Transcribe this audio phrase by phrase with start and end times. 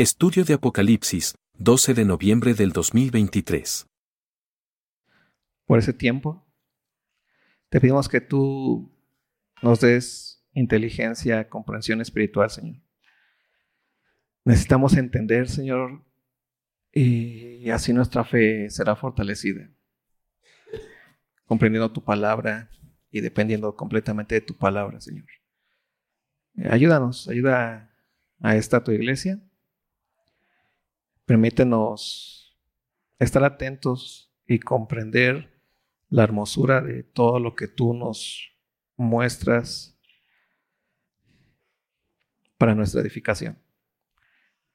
[0.00, 3.86] Estudio de Apocalipsis, 12 de noviembre del 2023.
[5.66, 6.42] Por ese tiempo,
[7.68, 8.90] te pedimos que tú
[9.60, 12.80] nos des inteligencia, comprensión espiritual, Señor.
[14.46, 16.02] Necesitamos entender, Señor,
[16.92, 19.68] y así nuestra fe será fortalecida,
[21.44, 22.70] comprendiendo tu palabra
[23.10, 25.26] y dependiendo completamente de tu palabra, Señor.
[26.70, 27.94] Ayúdanos, ayuda
[28.40, 29.42] a esta tu iglesia.
[31.30, 32.58] Permítenos
[33.20, 35.62] estar atentos y comprender
[36.08, 38.50] la hermosura de todo lo que tú nos
[38.96, 39.96] muestras
[42.58, 43.56] para nuestra edificación.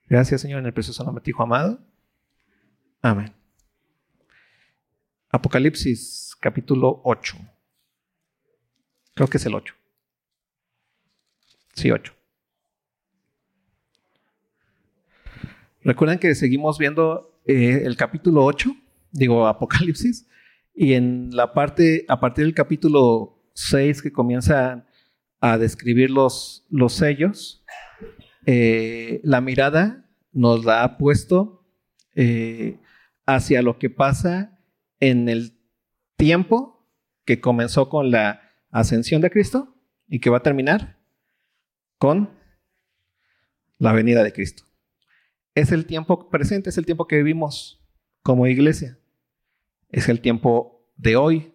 [0.06, 1.78] Gracias, Señor, en el precioso nombre de Hijo amado.
[3.02, 3.36] Amén.
[5.32, 7.36] Apocalipsis capítulo 8.
[9.14, 9.76] Creo que es el 8.
[11.74, 12.16] Sí, 8.
[15.86, 18.76] Recuerden que seguimos viendo eh, el capítulo 8,
[19.12, 20.28] digo Apocalipsis,
[20.74, 24.88] y en la parte, a partir del capítulo 6 que comienza
[25.40, 27.64] a describir los, los sellos,
[28.48, 31.64] eh, la mirada nos la ha puesto
[32.16, 32.80] eh,
[33.28, 34.60] hacia lo que pasa
[35.00, 35.56] en el
[36.18, 36.90] tiempo
[37.26, 39.76] que comenzó con la ascensión de Cristo
[40.08, 40.98] y que va a terminar
[42.00, 42.32] con
[43.78, 44.66] la venida de Cristo.
[45.56, 47.82] Es el tiempo presente, es el tiempo que vivimos
[48.22, 49.00] como iglesia.
[49.90, 51.54] Es el tiempo de hoy.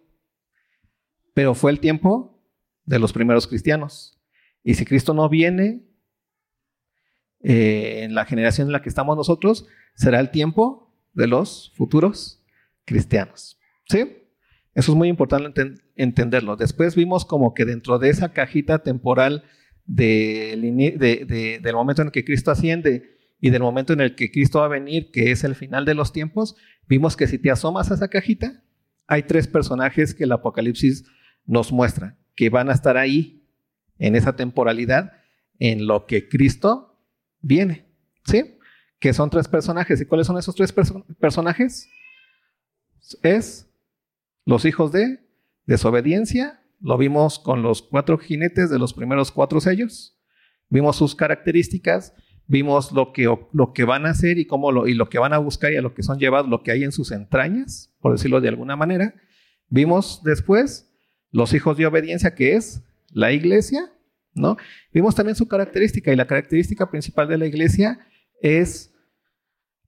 [1.35, 2.43] Pero fue el tiempo
[2.83, 4.19] de los primeros cristianos.
[4.63, 5.83] Y si Cristo no viene
[7.41, 12.43] eh, en la generación en la que estamos nosotros, será el tiempo de los futuros
[12.85, 13.59] cristianos.
[13.87, 14.17] ¿Sí?
[14.73, 16.55] Eso es muy importante entenderlo.
[16.55, 19.43] Después vimos como que dentro de esa cajita temporal
[19.85, 20.61] del
[21.73, 23.10] momento en el que Cristo asciende
[23.41, 25.95] y del momento en el que Cristo va a venir, que es el final de
[25.95, 26.55] los tiempos,
[26.87, 28.63] vimos que si te asomas a esa cajita,
[29.07, 31.05] hay tres personajes que el Apocalipsis
[31.45, 33.43] nos muestra, que van a estar ahí
[33.97, 35.11] en esa temporalidad
[35.57, 37.03] en lo que Cristo
[37.41, 37.87] viene.
[38.25, 38.57] ¿Sí?
[38.99, 39.99] Que son tres personajes.
[39.99, 40.71] ¿Y cuáles son esos tres
[41.19, 41.89] personajes?
[43.23, 43.67] Es
[44.45, 45.19] los hijos de
[45.65, 50.17] desobediencia, lo vimos con los cuatro jinetes de los primeros cuatro sellos,
[50.69, 52.13] vimos sus características,
[52.51, 55.31] vimos lo que, lo que van a hacer y, cómo lo, y lo que van
[55.31, 58.11] a buscar y a lo que son llevados, lo que hay en sus entrañas, por
[58.11, 59.15] decirlo de alguna manera.
[59.69, 60.91] Vimos después
[61.31, 63.89] los hijos de obediencia, que es la iglesia,
[64.33, 64.57] ¿no?
[64.93, 68.05] Vimos también su característica y la característica principal de la iglesia
[68.41, 68.93] es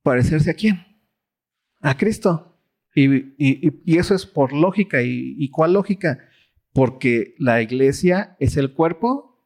[0.01, 0.85] parecerse a quién?
[1.81, 2.57] A Cristo.
[2.95, 5.01] Y, eso es por lógica.
[5.03, 6.17] ¿Y, cuál lógica?
[6.71, 9.45] Porque la iglesia es el cuerpo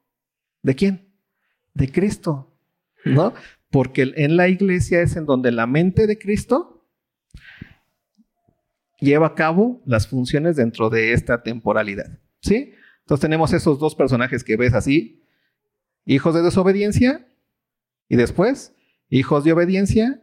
[0.61, 1.15] de quién?
[1.73, 2.56] De Cristo,
[3.07, 3.33] ¿no?
[3.69, 6.85] Porque en la iglesia es en donde la mente de Cristo
[8.99, 12.73] lleva a cabo las funciones dentro de esta temporalidad, ¿sí?
[13.01, 15.23] Entonces tenemos esos dos personajes que ves así,
[16.05, 17.27] hijos de desobediencia
[18.09, 18.75] y después
[19.09, 20.21] hijos de obediencia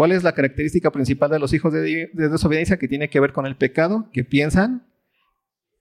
[0.00, 3.44] ¿Cuál es la característica principal de los hijos de, desobediencia que tiene que ver con
[3.44, 4.08] el pecado?
[4.14, 4.86] Que piensan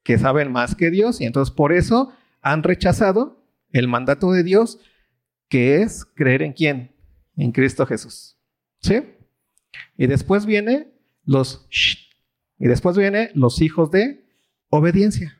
[0.04, 2.12] que saben más que Dios y entonces por eso
[2.42, 3.42] han rechazado
[3.72, 4.80] el mandato de Dios
[5.50, 6.96] que es creer en quién?
[7.36, 8.38] En Cristo Jesús.
[8.82, 9.02] ¿Sí?
[9.98, 10.94] Y después viene
[11.26, 11.68] los
[12.58, 14.26] y después viene los hijos de
[14.70, 15.38] obediencia.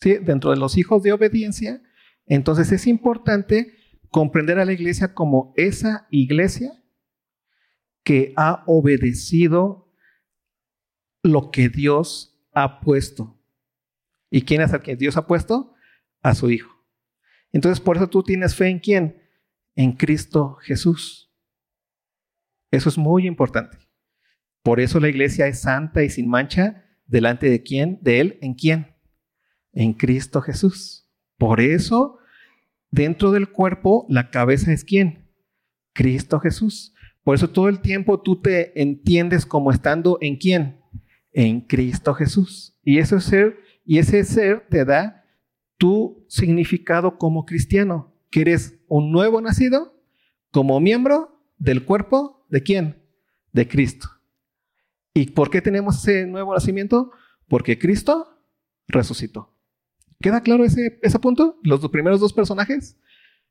[0.00, 0.16] ¿Sí?
[0.18, 1.82] Dentro de los hijos de obediencia,
[2.26, 3.74] entonces es importante
[4.10, 6.82] comprender a la iglesia como esa iglesia
[8.02, 9.90] que ha obedecido
[11.22, 13.40] lo que Dios ha puesto.
[14.30, 15.74] ¿Y quién es el que Dios ha puesto?
[16.22, 16.73] A su Hijo.
[17.54, 19.22] Entonces, por eso tú tienes fe en quién?
[19.76, 21.32] En Cristo Jesús.
[22.72, 23.78] Eso es muy importante.
[24.64, 28.00] Por eso la iglesia es santa y sin mancha delante de quién?
[28.02, 28.96] De Él, ¿en quién?
[29.72, 31.08] En Cristo Jesús.
[31.38, 32.18] Por eso,
[32.90, 35.30] dentro del cuerpo, la cabeza es quién?
[35.92, 36.92] Cristo Jesús.
[37.22, 40.80] Por eso todo el tiempo tú te entiendes como estando en quién?
[41.30, 42.76] En Cristo Jesús.
[42.82, 45.23] Y ese ser, y ese ser te da
[45.76, 50.00] tu significado como cristiano, que eres un nuevo nacido
[50.50, 53.02] como miembro del cuerpo de quién?
[53.52, 54.08] De Cristo.
[55.12, 57.12] ¿Y por qué tenemos ese nuevo nacimiento?
[57.48, 58.40] Porque Cristo
[58.88, 59.54] resucitó.
[60.20, 61.58] ¿Queda claro ese, ese punto?
[61.62, 62.98] Los primeros dos personajes.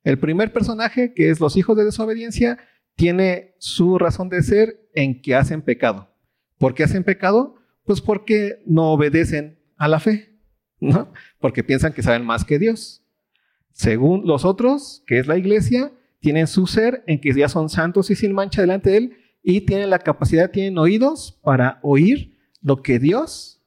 [0.03, 2.57] El primer personaje, que es los hijos de desobediencia,
[2.95, 6.13] tiene su razón de ser en que hacen pecado.
[6.57, 7.55] ¿Por qué hacen pecado?
[7.85, 10.32] Pues porque no obedecen a la fe,
[10.83, 11.11] ¿no?
[11.39, 13.03] Porque piensan que saben más que Dios.
[13.71, 18.11] Según los otros, que es la iglesia, tienen su ser en que ya son santos
[18.11, 22.81] y sin mancha delante de Él y tienen la capacidad, tienen oídos para oír lo
[22.81, 23.61] que Dios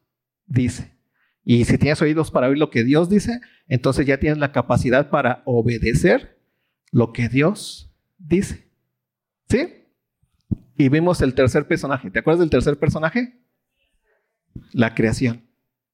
[0.46, 0.92] dice.
[1.44, 5.10] Y si tienes oídos para oír lo que Dios dice, entonces ya tienes la capacidad
[5.10, 6.40] para obedecer
[6.90, 8.68] lo que Dios dice.
[9.48, 9.84] ¿Sí?
[10.76, 12.10] Y vimos el tercer personaje.
[12.10, 13.40] ¿Te acuerdas del tercer personaje?
[14.72, 15.45] La creación.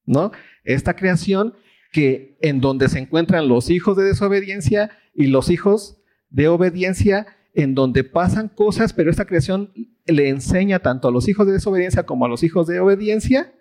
[0.05, 0.31] ¿No?
[0.63, 1.53] Esta creación
[1.91, 7.75] que en donde se encuentran los hijos de desobediencia y los hijos de obediencia, en
[7.75, 9.71] donde pasan cosas, pero esta creación
[10.07, 13.53] le enseña tanto a los hijos de desobediencia como a los hijos de obediencia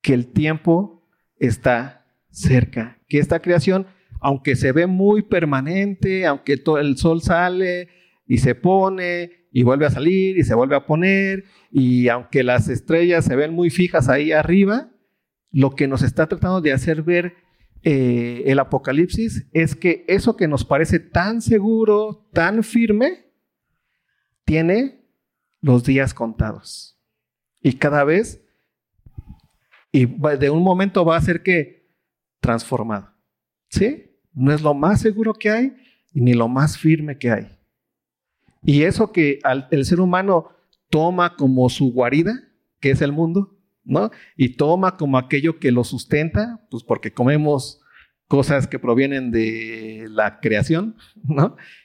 [0.00, 3.86] que el tiempo está cerca, que esta creación,
[4.20, 7.88] aunque se ve muy permanente, aunque el sol sale
[8.26, 12.68] y se pone y vuelve a salir y se vuelve a poner, y aunque las
[12.68, 14.90] estrellas se ven muy fijas ahí arriba,
[15.50, 17.34] lo que nos está tratando de hacer ver
[17.82, 23.32] eh, el Apocalipsis es que eso que nos parece tan seguro, tan firme,
[24.44, 25.06] tiene
[25.60, 26.98] los días contados.
[27.62, 28.42] Y cada vez,
[29.92, 31.90] y de un momento va a ser que
[32.40, 33.12] transformado.
[33.68, 34.16] ¿Sí?
[34.32, 35.76] No es lo más seguro que hay
[36.12, 37.58] ni lo más firme que hay.
[38.62, 39.38] Y eso que
[39.70, 40.50] el ser humano
[40.90, 42.32] toma como su guarida,
[42.80, 43.59] que es el mundo,
[44.36, 47.80] Y toma como aquello que lo sustenta, pues porque comemos
[48.28, 50.96] cosas que provienen de la creación.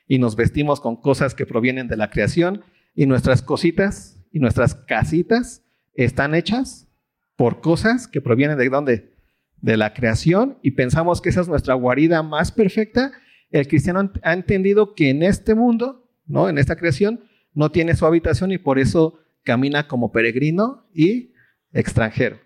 [0.07, 2.63] Y nos vestimos con cosas que provienen de la creación
[2.93, 5.63] y nuestras cositas y nuestras casitas
[5.93, 6.87] están hechas
[7.35, 9.13] por cosas que provienen de dónde?
[9.61, 13.11] De la creación y pensamos que esa es nuestra guarida más perfecta.
[13.49, 16.49] El cristiano ha entendido que en este mundo, ¿no?
[16.49, 17.21] En esta creación
[17.53, 21.31] no tiene su habitación y por eso camina como peregrino y
[21.75, 22.39] extranjero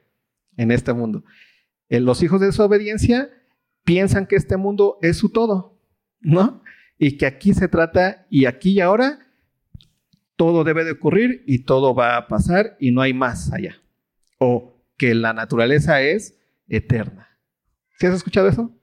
[0.58, 1.24] en este mundo.
[1.88, 3.30] Eh, los hijos de desobediencia
[3.86, 5.80] piensan que este mundo es su todo,
[6.20, 6.62] ¿no?
[6.98, 9.20] Y que aquí se trata y aquí y ahora
[10.36, 13.82] todo debe de ocurrir y todo va a pasar y no hay más allá.
[14.38, 16.38] O que la naturaleza es
[16.68, 17.30] eterna.
[17.98, 18.76] ¿Sí has escuchado eso?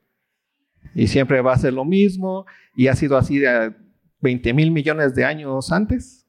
[0.94, 3.74] Y siempre va a ser lo mismo y ha sido así de
[4.20, 6.26] 20 mil millones de años antes,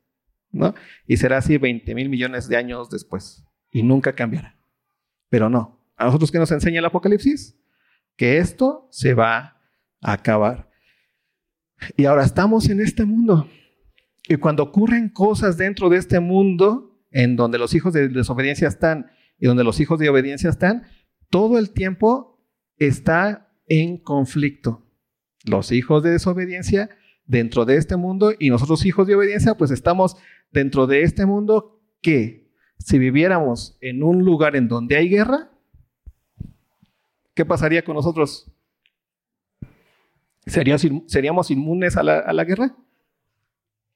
[0.51, 0.75] ¿no?
[1.05, 3.46] Y será así 20 mil millones de años después
[3.77, 4.57] y nunca cambiará.
[5.29, 5.79] Pero no.
[5.97, 7.55] ¿A nosotros qué nos enseña el Apocalipsis?
[8.15, 9.61] Que esto se va
[10.01, 10.67] a acabar.
[11.95, 13.47] Y ahora estamos en este mundo.
[14.27, 19.11] Y cuando ocurren cosas dentro de este mundo, en donde los hijos de desobediencia están
[19.37, 20.87] y donde los hijos de obediencia están,
[21.29, 22.43] todo el tiempo
[22.77, 24.87] está en conflicto.
[25.45, 26.89] Los hijos de desobediencia
[27.27, 30.17] dentro de este mundo y nosotros hijos de obediencia, pues estamos
[30.51, 32.46] dentro de este mundo que
[32.79, 35.49] si viviéramos en un lugar en donde hay guerra,
[37.33, 38.51] ¿qué pasaría con nosotros?
[40.45, 42.73] ¿Seríamos inmunes a la, guerra?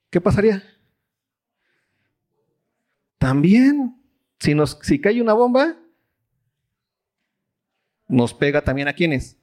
[0.09, 0.61] ¿Qué pasaría?
[3.17, 3.95] También,
[4.39, 5.77] si, nos, cae una bomba,
[8.09, 9.37] nos pega también a quienes?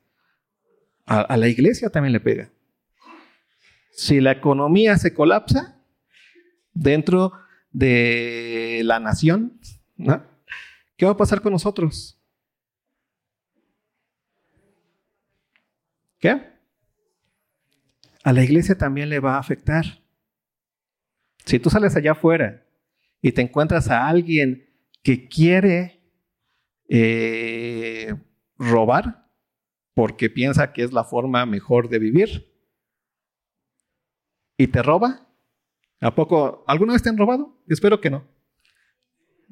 [1.06, 2.50] A, a, la iglesia también le pega.
[3.92, 5.80] Si la economía se colapsa,
[6.74, 7.32] dentro
[7.70, 9.60] de la nación,
[9.96, 10.24] ¿no?
[10.96, 12.20] ¿qué va a pasar con nosotros?
[16.18, 16.58] ¿Qué?
[18.24, 19.84] A la iglesia también le va a afectar.
[21.44, 22.66] Si tú sales allá afuera
[23.22, 24.68] y te encuentras a alguien
[25.02, 26.02] que quiere
[26.88, 28.14] eh,
[28.58, 29.30] robar
[29.94, 32.54] porque piensa que es la forma mejor de vivir
[34.56, 35.27] y te roba,
[36.00, 37.56] ¿A poco alguna vez te han robado?
[37.66, 38.24] Espero que no.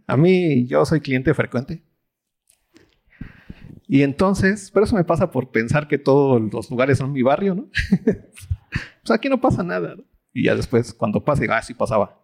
[0.06, 1.82] A mí, yo soy cliente frecuente.
[3.88, 7.54] Y entonces, pero eso me pasa por pensar que todos los lugares son mi barrio,
[7.54, 7.68] ¿no?
[8.04, 9.96] pues aquí no pasa nada.
[10.32, 12.20] Y ya después, cuando pase, ah, sí pasaba.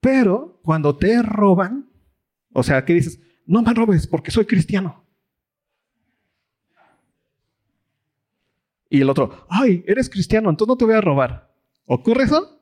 [0.00, 1.88] Pero cuando te roban,
[2.52, 3.20] o sea, ¿qué dices?
[3.46, 5.04] No me robes porque soy cristiano.
[8.88, 11.52] Y el otro, ay, eres cristiano, entonces no te voy a robar.
[11.86, 12.55] ¿Ocurre eso?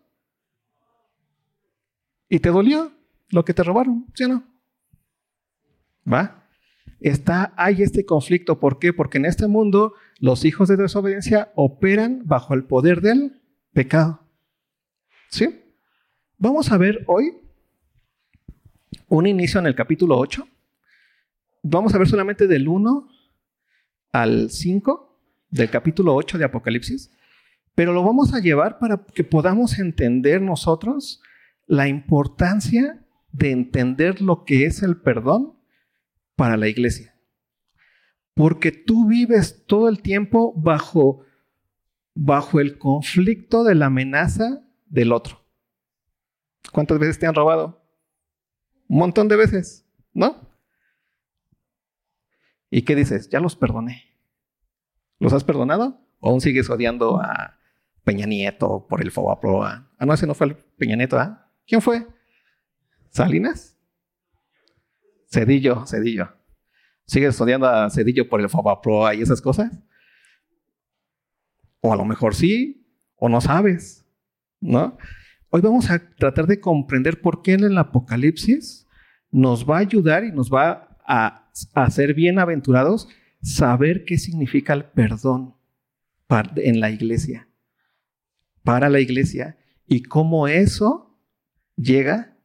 [2.29, 2.93] ¿Y te dolió
[3.31, 4.07] lo que te robaron?
[4.15, 4.45] ¿Sí o no?
[6.11, 6.49] ¿Va?
[7.01, 8.59] Está, hay este conflicto.
[8.59, 8.93] ¿Por qué?
[8.93, 14.21] Porque en este mundo los hijos de desobediencia operan bajo el poder del pecado.
[15.29, 15.63] ¿Sí?
[16.39, 17.37] Vamos a ver hoy
[19.09, 20.47] un inicio en el capítulo 8.
[21.63, 23.09] Vamos a ver solamente del 1
[24.13, 27.11] al 5 del capítulo 8 de Apocalipsis,
[27.75, 31.21] pero lo vamos a llevar para que podamos entender nosotros
[31.67, 35.59] la importancia de entender lo que es el perdón
[36.37, 37.19] para la iglesia.
[38.35, 41.25] Porque tú vives todo el tiempo bajo
[42.15, 45.45] bajo el conflicto de la amenaza del otro.
[46.73, 47.83] ¿Cuántas veces te han robado?
[48.89, 50.49] Un montón de veces, ¿no?
[52.71, 53.29] ¿Y qué dices?
[53.29, 54.05] Ya los perdoné.
[55.19, 56.01] ¿Los has perdonado?
[56.21, 57.59] ¿O aún sigues odiando a
[58.05, 59.91] Peña Nieto por el Fobaproa?
[59.99, 61.44] Ah, no, ese no fue el Peña Nieto, ¿ah?
[61.67, 62.07] ¿Quién fue?
[63.11, 63.77] ¿Salinas?
[65.31, 66.29] Cedillo, Cedillo.
[67.07, 69.73] ¿Sigues odiando a Cedillo por el Fobaproa y esas cosas?
[71.81, 74.07] O a lo mejor sí, o no sabes,
[74.61, 74.97] ¿no?
[75.51, 78.87] Hoy vamos a tratar de comprender por qué en el Apocalipsis
[79.31, 83.09] nos va a ayudar y nos va a, hacer bienaventurados
[83.41, 85.55] saber qué significa el perdón
[86.57, 87.49] en la iglesia,
[88.65, 89.57] para la iglesia,
[89.87, 91.04] y cómo eso
[91.77, 92.37] llega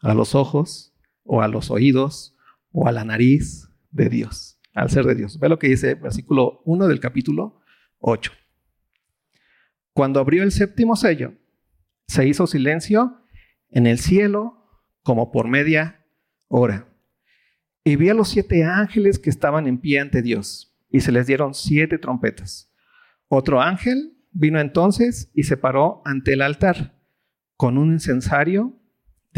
[0.00, 2.36] a los ojos o a los oídos
[2.72, 5.38] o a la nariz de Dios, al ser de Dios.
[5.38, 7.60] Ve lo que dice el versículo 1 del capítulo
[7.98, 8.32] 8.
[9.92, 11.34] Cuando abrió el séptimo sello,
[12.06, 13.22] se hizo silencio
[13.70, 14.58] en el cielo
[15.02, 16.06] como por media
[16.48, 16.88] hora.
[17.84, 21.26] Y vi a los siete ángeles que estaban en pie ante Dios, y se les
[21.26, 22.72] dieron siete trompetas.
[23.28, 26.98] Otro ángel vino entonces y se paró ante el altar
[27.56, 28.77] con un incensario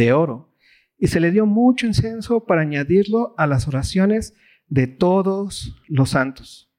[0.00, 0.50] de oro,
[0.96, 4.34] y se le dio mucho incenso para añadirlo a las oraciones
[4.66, 6.72] de todos los santos,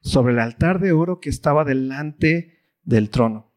[0.00, 3.52] sobre el altar de oro que estaba delante del trono.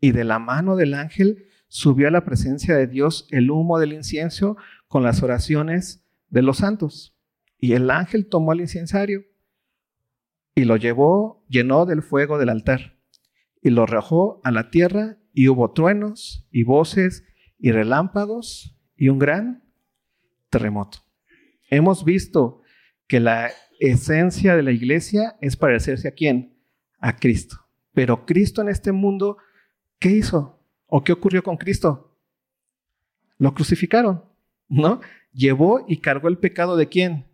[0.00, 3.92] Y de la mano del ángel subió a la presencia de Dios el humo del
[3.92, 4.56] incienso
[4.88, 7.16] con las oraciones de los santos.
[7.58, 9.24] Y el ángel tomó el incensario
[10.56, 12.98] y lo llevó, llenó del fuego del altar
[13.62, 17.24] y lo arrojó a la tierra y hubo truenos y voces
[17.58, 19.64] y relámpagos y un gran
[20.50, 20.98] terremoto.
[21.70, 22.62] Hemos visto
[23.06, 26.56] que la esencia de la iglesia es parecerse a quién?
[26.98, 27.56] A Cristo.
[27.92, 29.38] Pero Cristo en este mundo,
[29.98, 30.62] ¿qué hizo?
[30.86, 32.16] ¿O qué ocurrió con Cristo?
[33.38, 34.24] Lo crucificaron,
[34.68, 35.00] ¿no?
[35.32, 37.26] Llevó y cargó el pecado de quién?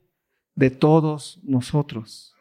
[0.55, 2.35] De todos nosotros.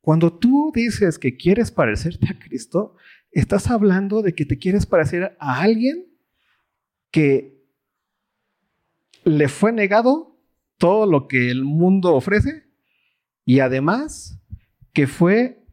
[0.00, 2.96] Cuando tú dices que quieres parecerte a Cristo,
[3.32, 6.06] estás hablando de que te quieres parecer a alguien
[7.10, 7.64] que
[9.24, 10.38] le fue negado
[10.78, 12.64] todo lo que el mundo ofrece
[13.44, 14.38] y además
[14.92, 15.64] que fue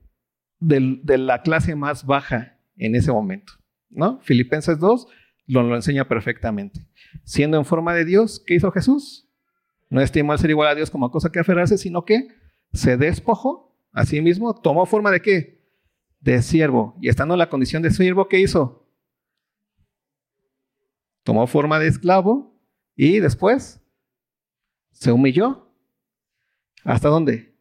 [0.59, 3.53] de la clase más baja en ese momento.
[3.89, 4.19] ¿no?
[4.21, 5.07] Filipenses 2
[5.47, 6.85] lo, enseña perfectamente.
[7.23, 9.29] Siendo en forma de Dios, ¿qué hizo Jesús?
[9.89, 12.27] No estimó al ser igual a Dios como cosa que aferrarse, sino que
[12.71, 15.61] se despojó a sí mismo, tomó forma de qué?
[16.19, 16.97] De siervo.
[17.01, 18.82] Y estando en la condición de siervo, ¿qué hizo?
[21.23, 22.53] Tomó forma de esclavo
[22.95, 23.81] y después
[24.91, 25.69] se humilló.
[26.83, 27.55] ¿Hasta dónde?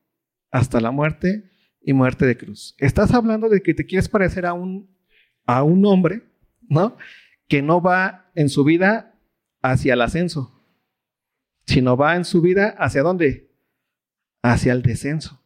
[0.50, 1.50] Hasta la muerte
[1.80, 2.74] y muerte de cruz.
[2.78, 4.94] Estás hablando de que te quieres parecer a un,
[5.46, 6.22] a un hombre,
[6.68, 6.96] ¿no?
[7.48, 9.14] Que no va en su vida
[9.62, 10.52] hacia el ascenso,
[11.66, 13.50] sino va en su vida hacia dónde?
[14.42, 15.40] Hacia el descenso.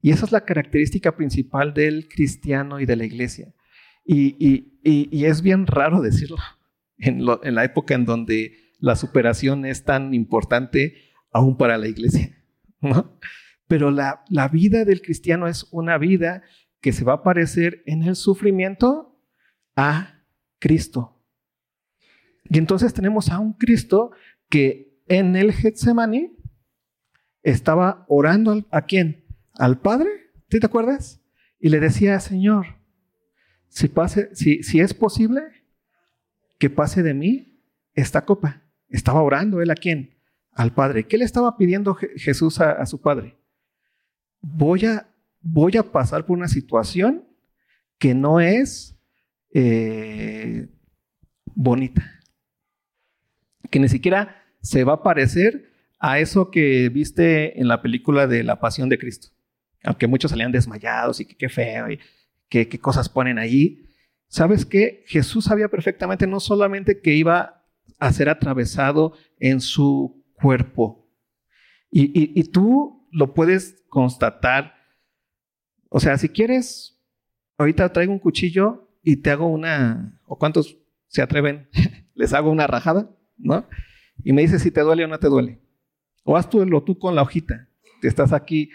[0.00, 3.52] Y esa es la característica principal del cristiano y de la iglesia.
[4.04, 6.38] Y, y, es bien raro decirlo
[7.00, 10.96] en, la época en donde la superación es tan importante
[11.32, 12.36] aún para la iglesia.
[12.80, 13.18] ¿no?
[13.66, 16.42] Pero la, vida del cristiano es una vida
[16.80, 19.18] que se va a parecer en el sufrimiento
[19.76, 20.24] a
[20.58, 21.22] Cristo.
[22.48, 24.10] Y entonces tenemos a un Cristo
[24.48, 26.36] que en el Getsemaní
[27.42, 29.24] estaba orando a quién?
[29.54, 30.10] Al Padre,
[30.48, 31.20] ¿te acuerdas?
[31.60, 32.66] Y le decía, Señor,
[33.68, 35.42] si, pase, si, si es posible
[36.60, 37.60] que pase de mí
[37.94, 38.62] esta copa.
[38.88, 40.14] Estaba orando él a quién?
[40.52, 41.08] Al Padre.
[41.08, 43.40] ¿Qué le estaba pidiendo Jesús a su Padre?
[44.40, 45.06] voy a,
[45.40, 47.24] voy a pasar por una situación
[47.98, 48.96] que no es
[49.52, 50.68] eh,
[51.54, 52.20] bonita,
[53.70, 58.42] que ni siquiera se va a parecer a eso que viste en la película de
[58.42, 59.28] La Pasión de Cristo,
[59.84, 61.98] aunque muchos salían desmayados y qué feo y
[62.48, 63.86] qué cosas ponen allí.
[64.30, 65.02] ¿Sabes qué?
[65.08, 67.66] Jesús sabía perfectamente no solamente que iba
[67.98, 71.10] a ser atravesado en su cuerpo,
[71.90, 74.74] y, y tú lo puedes constatar.
[75.88, 77.02] O sea, si quieres,
[77.58, 81.68] ahorita traigo un cuchillo y te hago una, o cuántos se atreven,
[82.14, 83.68] les hago una rajada, ¿no?
[84.22, 85.60] Y me dices si te duele o no te duele.
[86.22, 87.68] O haz tú lo tú con la hojita,
[88.00, 88.70] que estás aquí.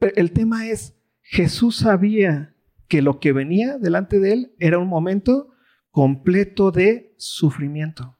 [0.00, 2.51] Pero el tema es, Jesús sabía
[2.92, 5.54] que lo que venía delante de él era un momento
[5.90, 8.18] completo de sufrimiento.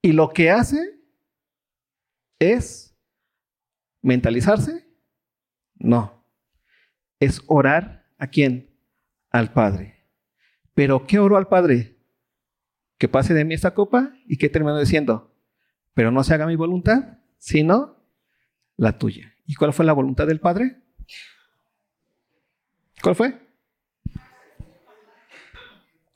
[0.00, 0.98] Y lo que hace
[2.38, 2.96] es
[4.00, 4.88] mentalizarse
[5.74, 6.24] no.
[7.20, 8.74] Es orar a quién?
[9.28, 10.06] al Padre.
[10.72, 11.98] Pero ¿qué oró al Padre?
[12.96, 15.36] Que pase de mí esta copa y que terminó diciendo,
[15.92, 18.02] pero no se haga mi voluntad, sino
[18.78, 19.34] la tuya.
[19.44, 20.80] ¿Y cuál fue la voluntad del Padre?
[23.02, 23.47] ¿Cuál fue?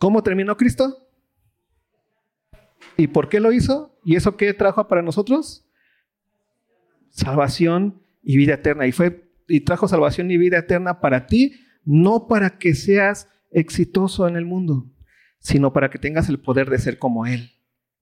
[0.03, 1.09] ¿Cómo terminó Cristo?
[2.97, 3.97] ¿Y por qué lo hizo?
[4.05, 5.65] ¿Y eso qué trajo para nosotros?
[7.11, 8.89] Salvación y vida eterna.
[8.89, 11.53] Y fue y trajo salvación y vida eterna para ti,
[11.85, 14.91] no para que seas exitoso en el mundo,
[15.39, 17.53] sino para que tengas el poder de ser como Él.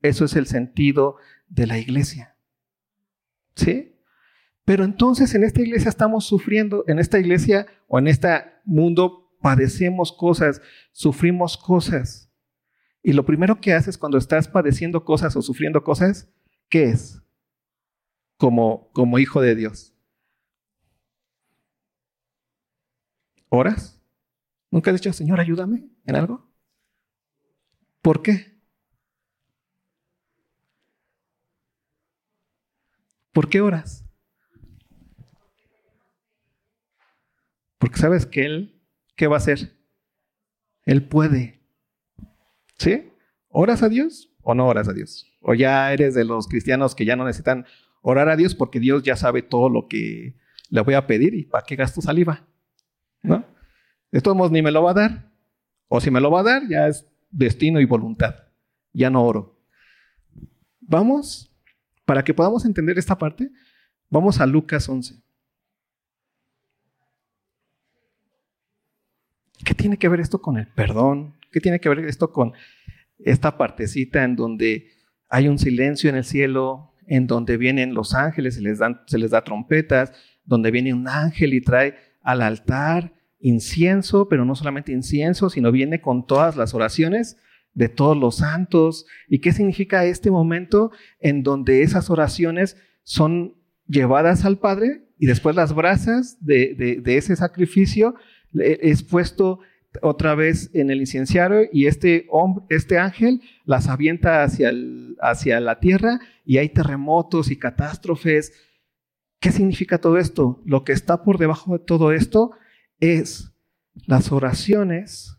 [0.01, 1.17] Eso es el sentido
[1.51, 2.35] de la iglesia.
[3.57, 3.95] ¿Sí?
[4.65, 8.29] Pero entonces en esta iglesia estamos sufriendo, en esta iglesia o en este
[8.65, 10.61] mundo padecemos cosas,
[10.93, 12.31] sufrimos cosas.
[13.03, 16.29] Y lo primero que haces cuando estás padeciendo cosas o sufriendo cosas,
[16.69, 17.23] ¿qué es?
[18.37, 19.95] Como, como hijo de Dios.
[23.49, 24.01] ¿Oras?
[24.71, 26.49] ¿Nunca has dicho, Señor, ayúdame en algo?
[28.01, 28.61] ¿Por qué?
[33.33, 34.05] ¿Por qué oras?
[37.79, 38.80] Porque sabes que Él,
[39.21, 39.77] ¿qué va a hacer?
[40.87, 41.61] Él puede.
[42.79, 43.13] ¿Sí?
[43.51, 45.27] ¿Oras a Dios o no oras a Dios?
[45.43, 47.67] O ya eres de los cristianos que ya no necesitan
[48.01, 50.39] orar a Dios porque Dios ya sabe todo lo que
[50.71, 52.49] le voy a pedir y para qué gasto saliva.
[53.23, 53.45] ¿No?
[54.11, 55.31] De ni me lo va a dar.
[55.89, 58.37] O si me lo va a dar, ya es destino y voluntad.
[58.95, 59.61] Ya no oro.
[60.81, 61.55] Vamos,
[62.07, 63.51] para que podamos entender esta parte,
[64.09, 65.23] vamos a Lucas 11.
[69.71, 71.37] ¿Qué tiene que ver esto con el perdón?
[71.53, 72.55] ¿Qué tiene que ver esto con
[73.21, 74.89] esta partecita en donde
[75.29, 79.17] hay un silencio en el cielo, en donde vienen los ángeles, se les, dan, se
[79.17, 80.13] les da trompetas,
[80.45, 86.01] donde viene un ángel y trae al altar incienso, pero no solamente incienso, sino viene
[86.01, 87.37] con todas las oraciones
[87.73, 89.07] de todos los santos.
[89.29, 93.55] ¿Y qué significa este momento en donde esas oraciones son
[93.87, 98.17] llevadas al Padre y después las brasas de, ese sacrificio
[98.53, 99.61] es puesto
[100.03, 104.73] otra vez en el incenciario y este, hombre, este ángel las avienta hacia,
[105.21, 108.53] hacia la tierra y hay terremotos y catástrofes
[109.41, 110.61] ¿Qué significa todo esto?
[110.67, 112.53] Lo que está por debajo de todo esto
[113.01, 113.51] es
[114.07, 115.39] las oraciones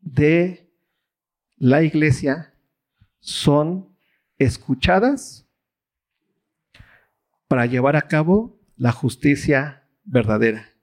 [0.00, 0.72] de
[1.56, 2.54] la iglesia
[3.18, 3.92] son
[4.38, 5.48] escuchadas
[7.48, 10.73] para llevar a cabo la justicia verdadera.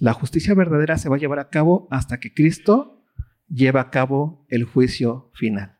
[0.00, 3.02] La justicia verdadera se va a llevar a cabo hasta que Cristo
[3.48, 5.78] lleve a cabo el juicio final.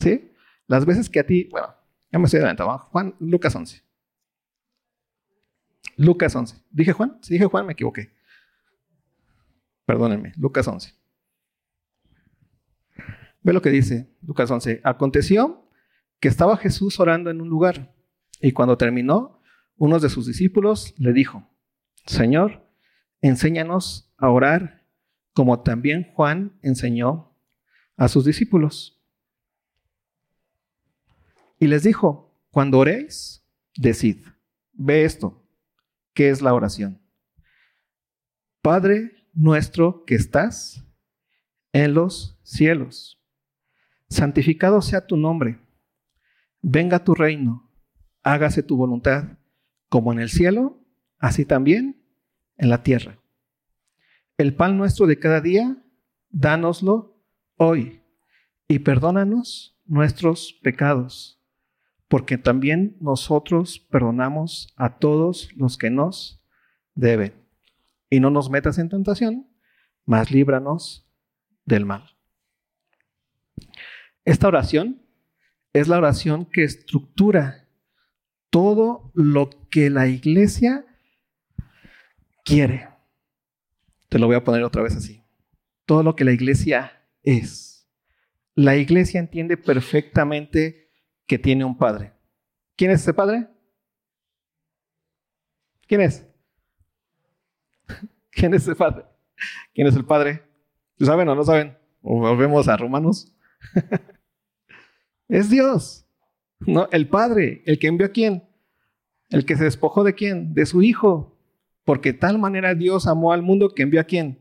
[0.00, 0.32] ¿Sí?
[0.66, 1.68] Las veces que a ti, bueno,
[2.10, 3.82] ya me estoy adelantando, Juan, Lucas 11.
[5.96, 6.56] Lucas 11.
[6.70, 7.18] ¿Dije Juan?
[7.22, 8.12] Si dije Juan, me equivoqué.
[9.84, 10.94] Perdónenme, Lucas 11.
[13.42, 14.80] Ve lo que dice Lucas 11.
[14.84, 15.68] Aconteció
[16.20, 17.94] que estaba Jesús orando en un lugar
[18.40, 19.40] y cuando terminó,
[19.76, 21.48] uno de sus discípulos le dijo,
[22.06, 22.68] Señor,
[23.22, 24.86] enséñanos a orar
[25.32, 27.34] como también Juan enseñó
[27.96, 29.02] a sus discípulos.
[31.58, 33.42] Y les dijo, cuando oréis,
[33.76, 34.26] decid,
[34.72, 35.42] ve esto,
[36.14, 37.00] ¿Qué es la oración?
[38.60, 40.84] Padre nuestro que estás
[41.72, 43.18] en los cielos,
[44.10, 45.58] santificado sea tu nombre,
[46.60, 47.70] venga tu reino,
[48.22, 49.38] hágase tu voluntad,
[49.88, 50.84] como en el cielo,
[51.18, 52.01] así también
[52.56, 53.18] en la tierra.
[54.38, 55.76] El pan nuestro de cada día,
[56.30, 57.16] dánoslo
[57.56, 58.02] hoy
[58.68, 61.42] y perdónanos nuestros pecados
[62.12, 66.44] porque también nosotros perdonamos a todos los que nos
[66.94, 67.32] deben.
[68.10, 69.48] Y no nos metas en tentación,
[70.04, 71.10] mas líbranos
[71.64, 72.04] del mal.
[74.26, 75.00] Esta oración
[75.72, 77.66] es la oración que estructura
[78.50, 80.84] todo lo que la iglesia
[82.44, 82.88] quiere.
[84.08, 85.22] Te lo voy a poner otra vez así.
[85.86, 87.88] Todo lo que la iglesia es.
[88.54, 90.90] La iglesia entiende perfectamente
[91.26, 92.12] que tiene un padre.
[92.76, 93.48] ¿Quién es ese padre?
[95.86, 96.26] ¿Quién es?
[98.30, 99.04] ¿Quién es ese padre?
[99.74, 100.42] ¿Quién es el padre?
[101.00, 101.76] ¿Saben o no saben?
[102.02, 103.34] O volvemos a Romanos.
[105.28, 106.02] es Dios.
[106.66, 106.88] ¿no?
[106.92, 108.44] El Padre, el que envió a quién?
[109.30, 110.54] El que se despojó de quién?
[110.54, 111.31] De su Hijo.
[111.84, 114.38] Porque tal manera Dios amó al mundo que envió a quién?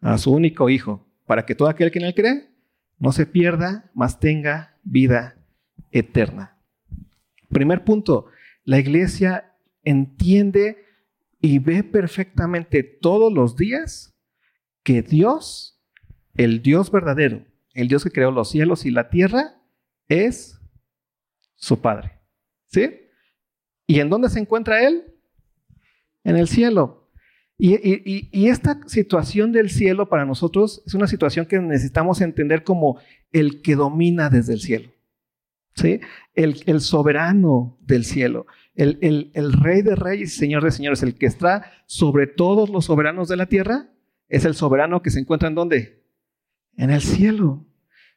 [0.00, 1.06] A su único Hijo.
[1.26, 2.50] Para que todo aquel que en él cree
[2.98, 5.36] no se pierda, mas tenga vida
[5.90, 6.56] eterna.
[7.48, 8.26] Primer punto,
[8.64, 10.84] la iglesia entiende
[11.40, 14.14] y ve perfectamente todos los días
[14.82, 15.80] que Dios,
[16.34, 19.60] el Dios verdadero, el Dios que creó los cielos y la tierra,
[20.08, 20.60] es
[21.56, 22.20] su Padre.
[22.66, 22.90] ¿Sí?
[23.86, 25.15] ¿Y en dónde se encuentra Él?
[26.26, 27.08] En el cielo.
[27.56, 32.98] Y, esta situación del cielo para nosotros es una situación que necesitamos entender como
[33.30, 34.90] el que domina desde el cielo.
[35.76, 36.00] ¿Sí?
[36.34, 41.26] El, soberano del cielo, el, el, rey de reyes y señor de señores, el que
[41.26, 43.90] está sobre todos los soberanos de la tierra,
[44.28, 46.02] es el soberano que se encuentra en dónde?
[46.76, 47.64] En el cielo.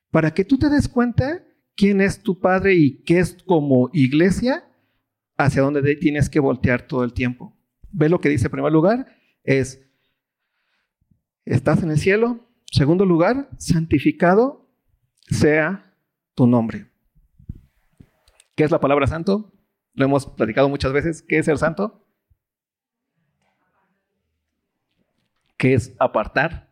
[0.09, 1.43] Para que tú te des cuenta
[1.75, 4.63] quién es tu padre y qué es como iglesia,
[5.37, 7.58] hacia dónde tienes que voltear todo el tiempo.
[7.91, 9.07] Ve lo que dice en primer lugar,
[9.43, 9.81] es,
[11.45, 12.47] estás en el cielo.
[12.65, 14.69] Segundo lugar, santificado
[15.29, 15.95] sea
[16.35, 16.91] tu nombre.
[18.55, 19.53] ¿Qué es la palabra santo?
[19.93, 21.21] Lo hemos platicado muchas veces.
[21.21, 22.05] ¿Qué es ser santo?
[25.57, 26.69] ¿Qué es apartar?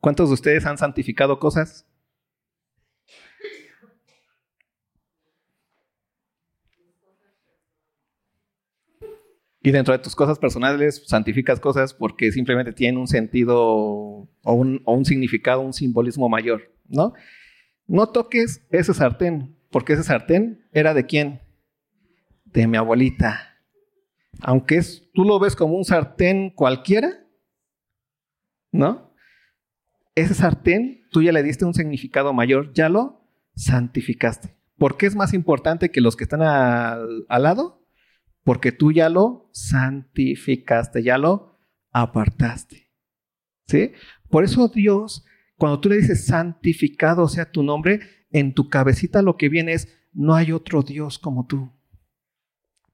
[0.00, 1.86] ¿Cuántos de ustedes han santificado cosas?
[9.64, 15.04] Y dentro de tus cosas personales santificas cosas porque simplemente tienen un sentido o un,
[15.06, 17.14] significado, un simbolismo mayor, ¿no?
[17.86, 21.40] No toques ese sartén, porque ese sartén era de quién?
[22.44, 23.56] De mi abuelita.
[24.42, 27.26] Aunque es, tú lo ves como un sartén cualquiera,
[28.70, 29.14] ¿no?
[30.14, 34.54] Ese sartén, tú ya le diste un significado mayor, ya lo santificaste.
[34.76, 37.83] ¿Por qué es más importante que los que están al lado?
[38.44, 41.58] Porque tú ya lo santificaste, ya lo
[41.90, 42.92] apartaste.
[43.66, 43.92] ¿Sí?
[44.28, 45.24] Por eso Dios,
[45.56, 49.88] cuando tú le dices santificado sea tu nombre, en tu cabecita lo que viene es,
[50.12, 51.72] no hay otro Dios como tú.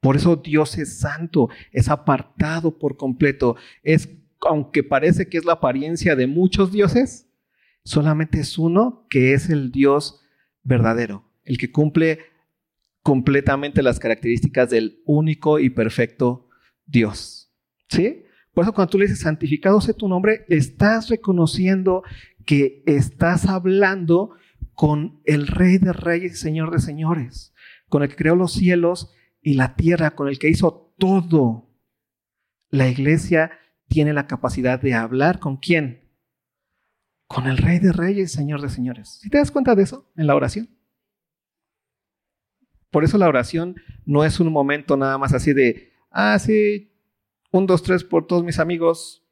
[0.00, 3.56] Por eso Dios es santo, es apartado por completo.
[3.82, 4.08] Es,
[4.40, 7.28] aunque parece que es la apariencia de muchos dioses,
[7.84, 10.20] solamente es uno que es el Dios
[10.62, 12.20] verdadero, el que cumple
[13.02, 16.48] completamente las características del único y perfecto
[16.86, 17.52] Dios.
[17.88, 18.24] ¿Sí?
[18.52, 22.02] Por eso cuando tú le dices santificado sea tu nombre, estás reconociendo
[22.44, 24.30] que estás hablando
[24.74, 27.54] con el Rey de Reyes y Señor de Señores,
[27.88, 31.68] con el que creó los cielos y la tierra, con el que hizo todo.
[32.70, 33.52] La iglesia
[33.88, 36.08] tiene la capacidad de hablar con quién?
[37.26, 39.18] Con el Rey de Reyes y Señor de Señores.
[39.20, 40.68] ¿Si te das cuenta de eso en la oración?
[42.90, 46.92] Por eso la oración no es un momento nada más así de, ah, sí,
[47.52, 49.24] un, dos, tres por todos mis amigos,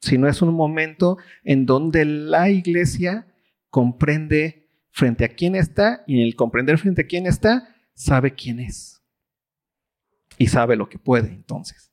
[0.00, 3.26] sino es un momento en donde la iglesia
[3.70, 8.60] comprende frente a quién está y en el comprender frente a quién está, sabe quién
[8.60, 9.02] es.
[10.36, 11.92] Y sabe lo que puede entonces.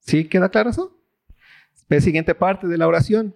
[0.00, 0.98] ¿Sí queda claro eso?
[1.88, 3.34] Ve siguiente parte de la oración.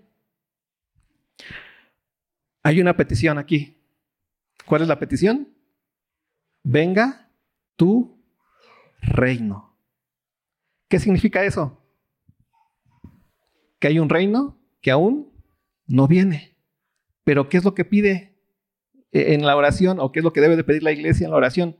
[2.62, 3.78] Hay una petición aquí.
[4.66, 5.53] ¿Cuál es la petición?
[6.64, 7.30] Venga
[7.76, 8.20] tu
[9.00, 9.78] reino.
[10.88, 11.80] ¿Qué significa eso?
[13.78, 15.32] Que hay un reino que aún
[15.86, 16.56] no viene.
[17.22, 18.36] Pero ¿qué es lo que pide
[19.12, 21.36] en la oración o qué es lo que debe de pedir la iglesia en la
[21.36, 21.76] oración?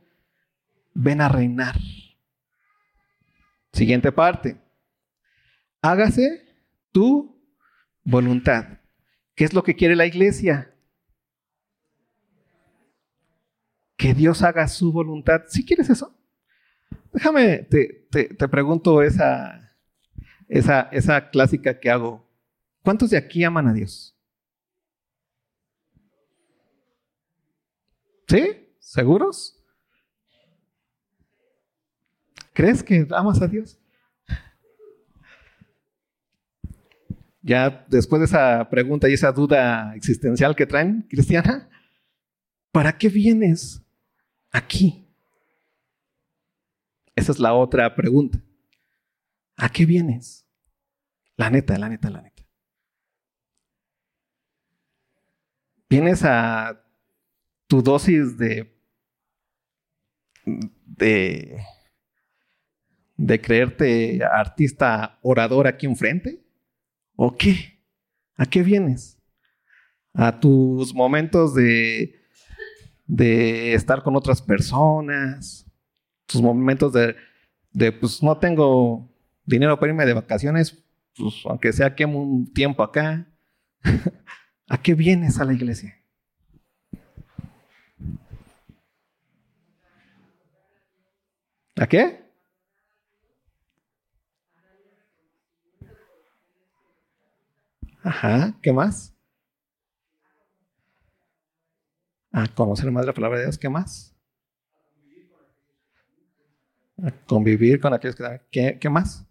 [0.93, 1.75] Ven a reinar.
[3.73, 4.61] Siguiente parte.
[5.81, 6.45] Hágase
[6.91, 7.41] tu
[8.03, 8.79] voluntad.
[9.35, 10.74] ¿Qué es lo que quiere la iglesia?
[14.05, 15.45] Que Dios haga su voluntad.
[15.47, 16.15] ¿Si quieres eso?
[17.11, 19.75] Déjame, te, pregunto esa,
[20.47, 22.23] esa, esa clásica que hago.
[22.83, 24.15] ¿Cuántos de aquí aman a Dios?
[28.27, 28.69] ¿Sí?
[28.77, 29.59] ¿Seguros?
[32.53, 33.79] ¿Crees que amas a Dios?
[37.41, 41.67] Ya después de esa pregunta y esa duda existencial que traen, Cristiana,
[42.71, 43.81] ¿para qué vienes?
[44.55, 45.07] Aquí?
[47.15, 48.39] Esa es la otra pregunta.
[49.57, 50.45] ¿A qué vienes?
[51.37, 52.43] La neta, la neta, la neta.
[55.89, 56.81] Vienes a
[57.67, 58.75] tu dosis de,
[60.45, 61.57] de,
[63.15, 66.43] de creerte artista orador aquí enfrente?
[67.15, 67.79] ¿O qué?
[68.35, 69.17] ¿A qué vienes?
[70.13, 72.24] ¿A tus momentos de
[73.07, 75.65] de estar con otras personas,
[76.27, 77.15] sus momentos de,
[77.71, 79.09] de pues no tengo
[79.45, 80.83] dinero para irme de vacaciones,
[81.17, 83.27] pues aunque sea que un tiempo acá,
[84.69, 85.97] ¿a qué vienes a la iglesia?
[91.77, 92.25] ¿A qué?
[98.03, 99.14] Ajá, ¿qué más?
[102.37, 104.13] A conocer más la palabra de Dios, ¿qué más?
[107.01, 108.41] A convivir con aquellos que...
[108.51, 109.25] ¿Qué, qué más?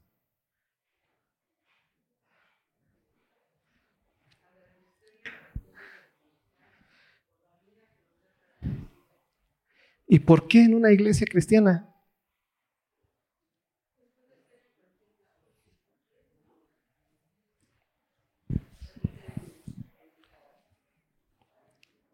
[10.07, 11.94] ¿Y por qué en una iglesia cristiana?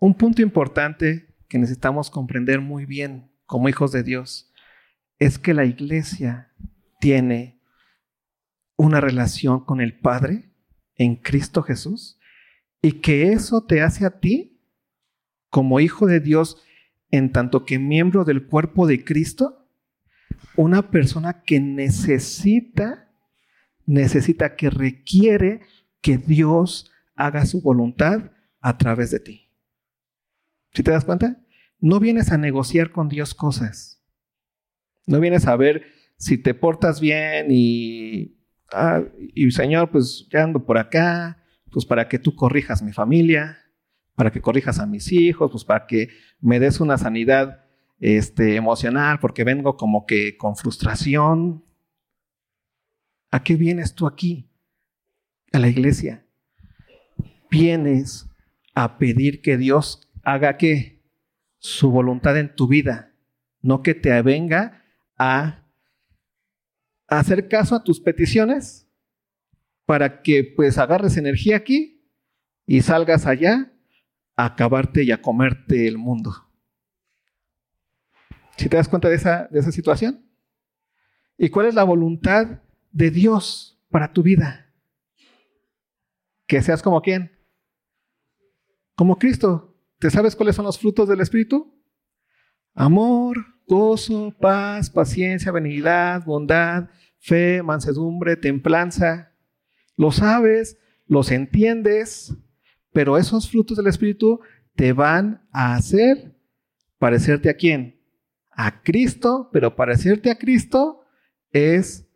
[0.02, 4.50] Un punto importante que necesitamos comprender muy bien como hijos de Dios
[5.18, 6.54] es que la iglesia
[7.00, 7.60] tiene
[8.76, 10.54] una relación con el Padre
[10.94, 12.18] en Cristo Jesús
[12.80, 14.62] y que eso te hace a ti
[15.50, 16.56] como hijo de Dios
[17.10, 19.68] en tanto que miembro del cuerpo de Cristo,
[20.56, 23.12] una persona que necesita,
[23.84, 25.60] necesita, que requiere
[26.00, 28.32] que Dios haga su voluntad
[28.62, 29.49] a través de ti.
[30.72, 31.40] ¿Sí te das cuenta?
[31.78, 34.02] No vienes a negociar con Dios cosas.
[35.06, 35.84] No vienes a ver
[36.16, 38.38] si te portas bien y,
[38.72, 39.02] ah,
[39.34, 43.60] y Señor, pues ya ando por acá, pues para que tú corrijas mi familia
[44.20, 46.10] para que corrijas a mis hijos, pues para que
[46.42, 47.64] me des una sanidad
[48.00, 51.64] este, emocional, porque vengo como que con frustración.
[53.30, 54.50] ¿A qué vienes tú aquí?
[55.54, 56.26] A la iglesia.
[57.50, 58.28] Vienes
[58.74, 61.02] a pedir que Dios haga qué?
[61.58, 63.14] Su voluntad en tu vida,
[63.60, 64.84] no que te venga
[65.16, 65.66] a
[67.06, 68.88] hacer caso a tus peticiones
[69.84, 72.06] para que pues agarres energía aquí
[72.66, 73.72] y salgas allá
[74.36, 76.32] a acabarte y a comerte el mundo.
[78.56, 80.24] ¿Si te das cuenta de esa, de esa situación?
[81.36, 82.60] ¿Y cuál es la voluntad
[82.92, 84.72] de Dios para tu vida?
[86.46, 87.36] Que seas como quién?
[88.94, 89.69] Como Cristo.
[90.00, 91.78] ¿Te sabes cuáles son los frutos del Espíritu?
[92.72, 93.36] Amor,
[93.68, 99.34] gozo, paz, paciencia, benignidad, bondad, fe, mansedumbre, templanza.
[99.96, 102.34] Lo sabes, los entiendes,
[102.94, 104.40] pero esos frutos del Espíritu
[104.74, 106.34] te van a hacer
[106.98, 108.00] parecerte a quién?
[108.50, 111.02] A Cristo, pero parecerte a Cristo
[111.52, 112.08] es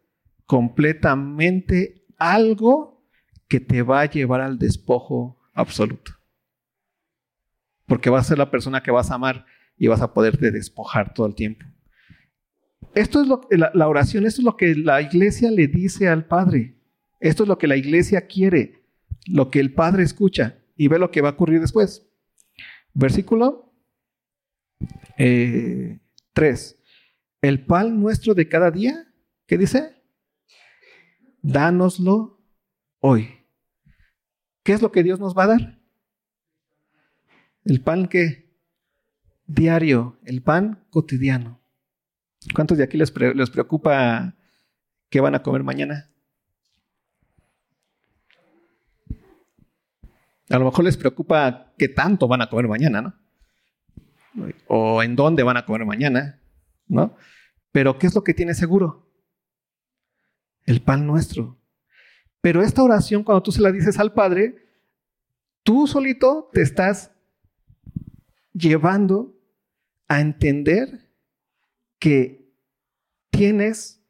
[0.47, 3.07] completamente algo
[3.47, 6.24] que te va a llevar al despojo absoluto.
[7.87, 11.13] Porque vas a ser la persona que vas a amar y vas a poderte despojar
[11.15, 11.67] todo el tiempo.
[12.95, 16.27] Esto es lo la, la oración, esto es lo que la iglesia le dice al
[16.27, 16.77] Padre.
[17.21, 18.85] Esto es lo que la iglesia quiere,
[19.27, 22.07] lo que el Padre escucha y ve lo que va a ocurrir después.
[22.93, 23.73] Versículo
[25.17, 25.19] 3.
[25.19, 26.01] Eh,
[27.43, 29.07] el pan nuestro de cada día,
[29.47, 30.03] ¿qué dice?
[31.43, 32.43] Dánoslo
[33.01, 33.29] hoy.
[34.63, 35.84] ¿Qué es lo que Dios nos va a dar?
[37.65, 38.45] El pan que
[39.47, 41.61] diario, el pan cotidiano.
[42.55, 44.35] ¿Cuántos de aquí les, les preocupa
[45.09, 46.11] qué van a comer mañana?
[50.51, 53.15] A lo mejor les preocupa qué tanto van a comer mañana, ¿no?
[54.67, 56.41] O en dónde van a comer mañana,
[56.87, 57.17] ¿no?
[57.73, 59.11] Pero ¿qué es lo que tiene seguro?
[60.67, 61.59] El pan nuestro.
[62.41, 64.69] Pero esta oración, cuando tú se la dices al Padre,
[65.63, 67.14] tú solito te estás
[68.55, 69.37] llevando
[70.09, 71.11] a entender
[71.99, 72.51] que
[73.31, 74.03] tienes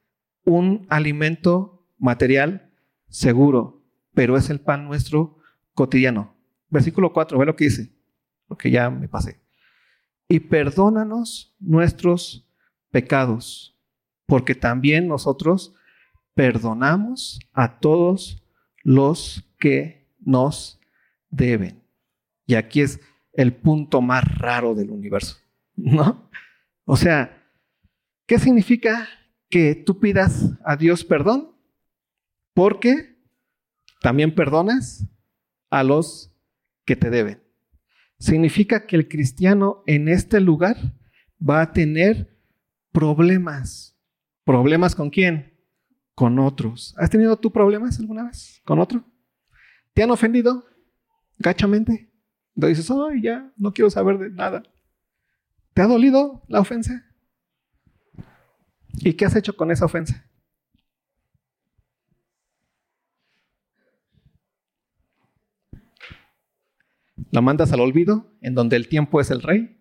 [0.45, 2.71] un alimento material
[3.09, 5.39] seguro, pero es el pan nuestro
[5.73, 6.37] cotidiano.
[6.69, 7.93] Versículo 4, ve lo que dice,
[8.47, 9.41] porque ya me pasé.
[10.29, 12.49] Y perdónanos nuestros
[12.91, 13.79] pecados,
[14.27, 15.75] porque también nosotros
[16.35, 18.45] perdonamos a todos
[18.83, 20.81] los que nos
[21.31, 21.83] deben.
[22.47, 23.01] Y aquí es
[23.35, 25.39] el punto más raro del universo,
[25.77, 26.31] ¿no?
[26.85, 27.43] O sea,
[28.27, 29.09] ¿qué significa
[29.49, 31.51] que tú pidas a Dios perdón?
[32.55, 33.19] Porque
[34.01, 35.07] también perdonas
[35.71, 36.33] a los
[36.85, 37.43] que te deben.
[38.19, 40.77] Significa que el cristiano en este lugar
[41.39, 42.39] va a tener
[42.93, 43.99] problemas.
[44.45, 45.59] ¿Problemas con quién?
[46.15, 46.95] Con otros.
[46.97, 49.05] ¿Has tenido tú problemas alguna vez con otro?
[49.93, 50.65] ¿Te han ofendido
[51.39, 52.14] gachamente?
[52.55, 54.63] Entonces dices, ay, ya, no quiero saber de nada.
[55.73, 57.05] ¿Te ha dolido la ofensa?
[58.93, 60.25] ¿Y qué has hecho con esa ofensa?
[67.31, 69.81] ¿La mandas al olvido, en donde el tiempo es el rey?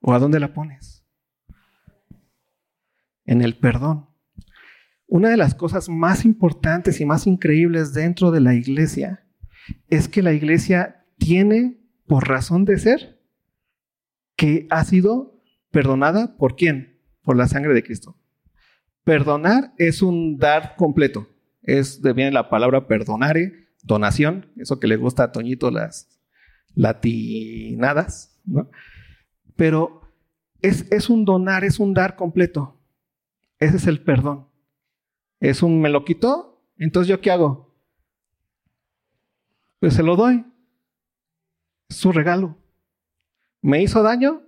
[0.00, 1.04] ¿O a dónde la pones?
[3.26, 4.07] En el perdón.
[5.08, 9.24] Una de las cosas más importantes y más increíbles dentro de la iglesia
[9.88, 13.18] es que la iglesia tiene, por razón de ser,
[14.36, 17.00] que ha sido perdonada por quién?
[17.22, 18.16] Por la sangre de Cristo.
[19.02, 21.26] Perdonar es un dar completo.
[21.62, 26.20] Es de viene la palabra perdonare, donación, eso que le gusta a Toñito las
[26.74, 28.70] latinadas, ¿no?
[29.56, 30.02] Pero
[30.60, 32.78] es, es un donar, es un dar completo.
[33.58, 34.47] Ese es el perdón.
[35.40, 37.74] Es un me lo quitó, entonces yo qué hago?
[39.80, 40.44] Pues se lo doy.
[41.88, 42.56] Es su regalo.
[43.60, 44.42] ¿Me hizo daño?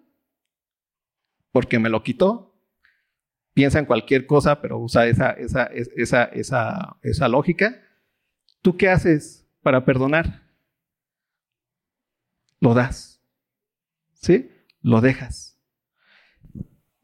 [1.52, 2.58] Porque me lo quitó.
[3.54, 7.82] Piensa en cualquier cosa, pero usa esa, esa, esa, esa, esa lógica.
[8.62, 10.50] ¿Tú qué haces para perdonar?
[12.60, 13.22] Lo das.
[14.12, 14.50] ¿Sí?
[14.82, 15.58] Lo dejas.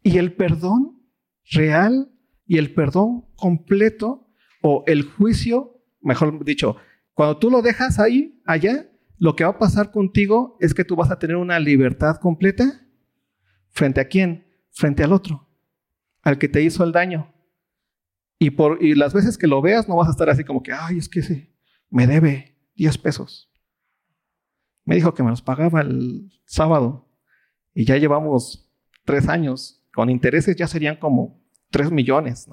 [0.02, 1.02] Y el perdón
[1.50, 2.12] real
[2.46, 4.28] y el perdón completo
[4.62, 6.76] o el juicio, mejor dicho,
[7.14, 10.96] cuando tú lo dejas ahí, allá, lo que va a pasar contigo es que tú
[10.96, 12.86] vas a tener una libertad completa
[13.70, 14.46] frente a quién?
[14.70, 15.48] Frente al otro,
[16.22, 17.32] al que te hizo el daño.
[18.38, 20.72] Y, por, y las veces que lo veas no vas a estar así como que,
[20.72, 21.54] ay, es que sí,
[21.88, 23.50] me debe 10 pesos.
[24.84, 27.08] Me dijo que me los pagaba el sábado
[27.74, 28.70] y ya llevamos
[29.04, 29.82] tres años.
[29.92, 32.48] Con intereses ya serían como 3 millones.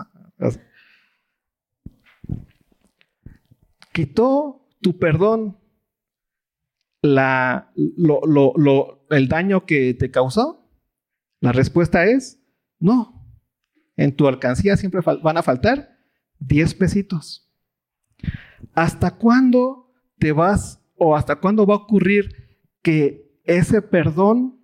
[3.91, 5.57] Quitó tu perdón
[7.01, 7.71] la,
[9.09, 10.67] el daño que te causó.
[11.39, 12.41] La respuesta es
[12.79, 13.23] no.
[13.95, 15.97] En tu alcancía siempre van a faltar
[16.39, 17.51] 10 pesitos.
[18.73, 24.59] ¿Hasta cuándo te vas o hasta cuándo va a ocurrir que ese perdón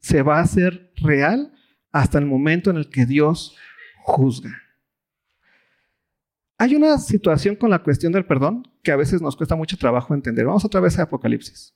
[0.00, 1.55] se va a hacer real?
[1.96, 3.56] Hasta el momento en el que Dios
[4.02, 4.50] juzga.
[6.58, 10.12] Hay una situación con la cuestión del perdón que a veces nos cuesta mucho trabajo
[10.12, 10.44] entender.
[10.44, 11.74] Vamos otra vez a Apocalipsis.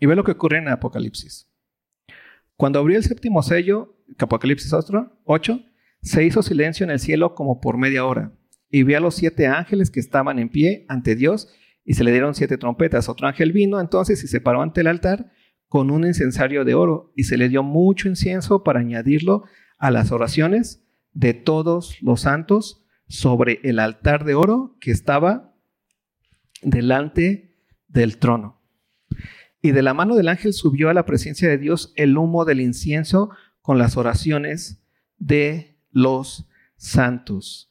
[0.00, 1.48] Y ve lo que ocurre en Apocalipsis.
[2.56, 5.64] Cuando abrió el séptimo sello, Apocalipsis 8,
[6.02, 8.32] se hizo silencio en el cielo como por media hora
[8.70, 11.48] y vi a los siete ángeles que estaban en pie ante Dios
[11.84, 13.08] y se le dieron siete trompetas.
[13.08, 15.32] Otro ángel vino entonces y se paró ante el altar
[15.66, 19.44] con un incensario de oro y se le dio mucho incienso para añadirlo
[19.78, 25.54] a las oraciones de todos los santos sobre el altar de oro que estaba
[26.62, 27.56] delante
[27.88, 28.60] del trono.
[29.62, 32.60] Y de la mano del ángel subió a la presencia de Dios el humo del
[32.60, 33.30] incienso
[33.60, 34.82] con las oraciones
[35.18, 37.69] de los santos.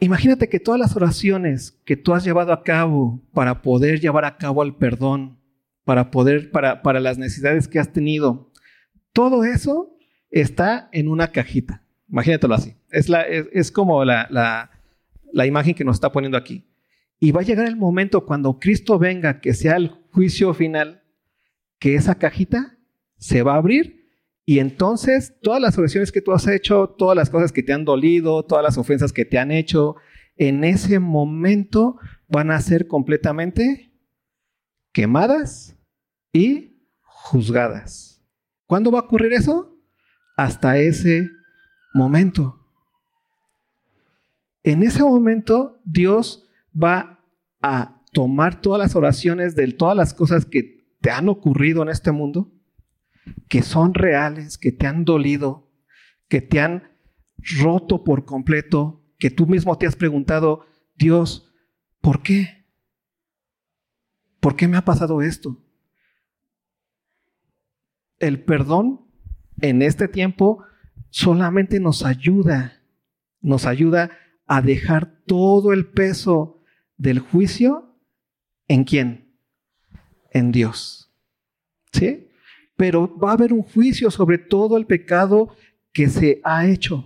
[0.00, 4.38] Imagínate que todas las oraciones que tú has llevado a cabo para poder llevar a
[4.38, 5.38] cabo el perdón,
[5.84, 8.50] para poder, para, para las necesidades que has tenido,
[9.12, 9.96] todo eso
[10.30, 11.82] está en una cajita.
[12.08, 12.76] Imagínatelo así.
[12.90, 14.70] Es, la, es, como la, la,
[15.32, 16.66] la imagen que nos está poniendo aquí.
[17.18, 21.02] Y va a llegar el momento cuando Cristo venga, que sea el juicio final,
[21.78, 22.78] que esa cajita
[23.18, 23.99] se va a abrir
[24.50, 27.84] y entonces todas las oraciones que tú has hecho, todas las cosas que te han
[27.84, 29.94] dolido, todas las ofensas que te han hecho,
[30.34, 33.92] en ese momento van a ser completamente
[34.90, 35.78] quemadas
[36.32, 38.24] y juzgadas.
[38.66, 39.78] ¿Cuándo va a ocurrir eso?
[40.36, 41.30] Hasta ese
[41.94, 42.58] momento.
[44.64, 47.20] En ese momento Dios va
[47.62, 52.10] a tomar todas las oraciones de todas las cosas que te han ocurrido en este
[52.10, 52.50] mundo
[53.48, 55.70] que son reales, que te han dolido,
[56.28, 56.90] que te han
[57.60, 61.52] roto por completo, que tú mismo te has preguntado, Dios,
[62.00, 62.66] ¿por qué?
[64.40, 65.62] ¿Por qué me ha pasado esto?
[68.18, 69.06] El perdón
[69.60, 70.64] en este tiempo
[71.10, 72.82] solamente nos ayuda,
[73.40, 74.10] nos ayuda
[74.46, 76.62] a dejar todo el peso
[76.96, 77.96] del juicio
[78.68, 79.36] en quién?
[80.30, 81.12] En Dios.
[81.92, 82.29] ¿Sí?
[82.80, 85.54] Pero va a haber un juicio sobre todo el pecado
[85.92, 87.04] que se ha hecho.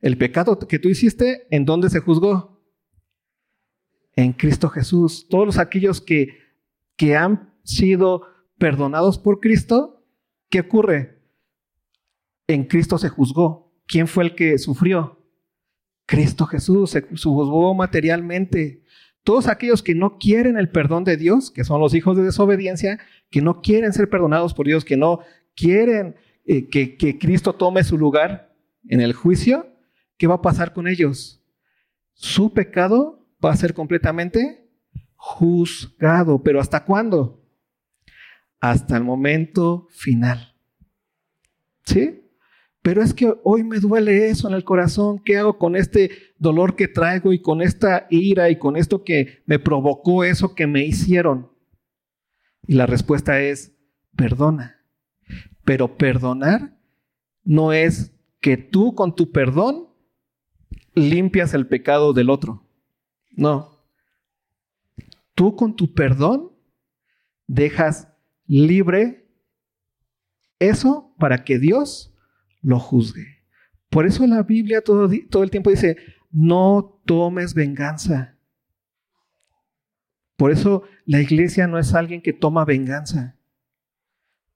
[0.00, 2.60] El pecado que tú hiciste, ¿en dónde se juzgó?
[4.16, 5.28] En Cristo Jesús.
[5.30, 6.38] Todos aquellos que,
[6.96, 8.22] que han sido
[8.58, 10.04] perdonados por Cristo,
[10.50, 11.22] ¿qué ocurre?
[12.48, 13.72] En Cristo se juzgó.
[13.86, 15.24] ¿Quién fue el que sufrió?
[16.04, 18.82] Cristo Jesús se juzgó materialmente.
[19.22, 22.98] Todos aquellos que no quieren el perdón de Dios, que son los hijos de desobediencia,
[23.30, 25.20] que no quieren ser perdonados por Dios, que no
[25.54, 26.16] quieren
[26.46, 28.54] eh, que, que Cristo tome su lugar
[28.88, 29.66] en el juicio,
[30.16, 31.44] ¿qué va a pasar con ellos?
[32.14, 34.68] Su pecado va a ser completamente
[35.14, 36.42] juzgado.
[36.42, 37.44] ¿Pero hasta cuándo?
[38.60, 40.54] Hasta el momento final.
[41.84, 42.22] ¿Sí?
[42.82, 45.20] Pero es que hoy me duele eso en el corazón.
[45.22, 49.42] ¿Qué hago con este dolor que traigo y con esta ira y con esto que
[49.46, 51.50] me provocó eso que me hicieron?
[52.68, 53.72] Y la respuesta es,
[54.14, 54.76] perdona.
[55.64, 56.78] Pero perdonar
[57.42, 59.88] no es que tú con tu perdón
[60.94, 62.62] limpias el pecado del otro.
[63.30, 63.82] No.
[65.34, 66.52] Tú con tu perdón
[67.46, 68.08] dejas
[68.46, 69.26] libre
[70.58, 72.14] eso para que Dios
[72.60, 73.44] lo juzgue.
[73.88, 75.96] Por eso la Biblia todo, todo el tiempo dice,
[76.30, 78.37] no tomes venganza.
[80.38, 83.36] Por eso la iglesia no es alguien que toma venganza,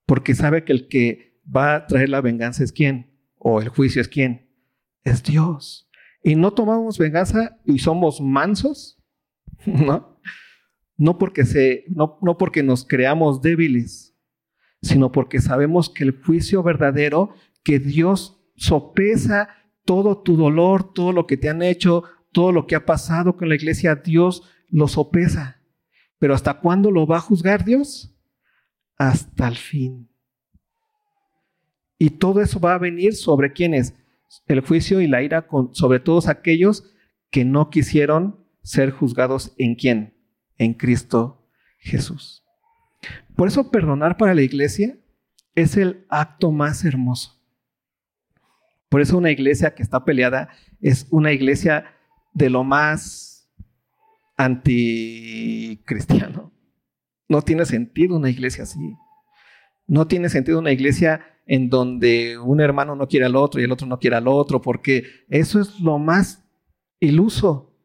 [0.07, 4.01] porque sabe que el que va a traer la venganza es quién, o el juicio
[4.01, 4.49] es quién,
[5.03, 5.91] es Dios.
[6.23, 9.03] Y no tomamos venganza y somos mansos,
[9.67, 10.21] ¿no?
[10.97, 14.17] No porque, se, no, no porque nos creamos débiles,
[14.83, 19.49] sino porque sabemos que el juicio verdadero, que Dios sopesa
[19.85, 23.49] todo tu dolor, todo lo que te han hecho, todo lo que ha pasado con
[23.49, 25.62] la iglesia, Dios lo sopesa.
[26.23, 28.17] Pero ¿hasta cuándo lo va a juzgar Dios?
[28.97, 30.09] Hasta el fin.
[31.99, 33.97] Y todo eso va a venir sobre quienes?
[34.47, 36.85] El juicio y la ira sobre todos aquellos
[37.33, 40.15] que no quisieron ser juzgados en quién?
[40.59, 41.45] En Cristo
[41.81, 42.45] Jesús.
[43.35, 44.97] Por eso perdonar para la iglesia
[45.57, 47.43] es el acto más hermoso.
[48.89, 50.51] Por eso una iglesia que está peleada
[50.81, 51.85] es una iglesia
[52.33, 53.32] de lo más
[54.45, 56.53] anticristiano.
[57.29, 58.97] No tiene sentido una iglesia así.
[59.87, 63.73] No tiene sentido una iglesia en donde un hermano no quiere al otro y el
[63.73, 66.45] otro no quiere al otro, porque eso es lo más
[67.01, 67.77] iluso.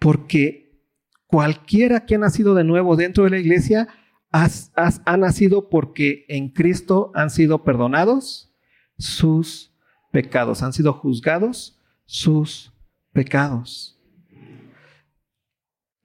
[0.00, 0.82] Porque
[1.26, 3.88] cualquiera que ha nacido de nuevo dentro de la iglesia
[4.30, 8.52] ha nacido porque en Cristo han sido perdonados
[8.98, 9.72] sus
[10.10, 12.72] pecados, han sido juzgados sus
[13.12, 13.93] pecados.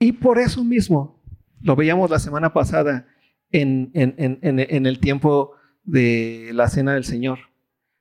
[0.02, 1.22] Y por eso mismo,
[1.60, 3.06] lo veíamos la semana pasada
[3.50, 5.52] en, en, el tiempo
[5.84, 7.38] de la Cena del Señor.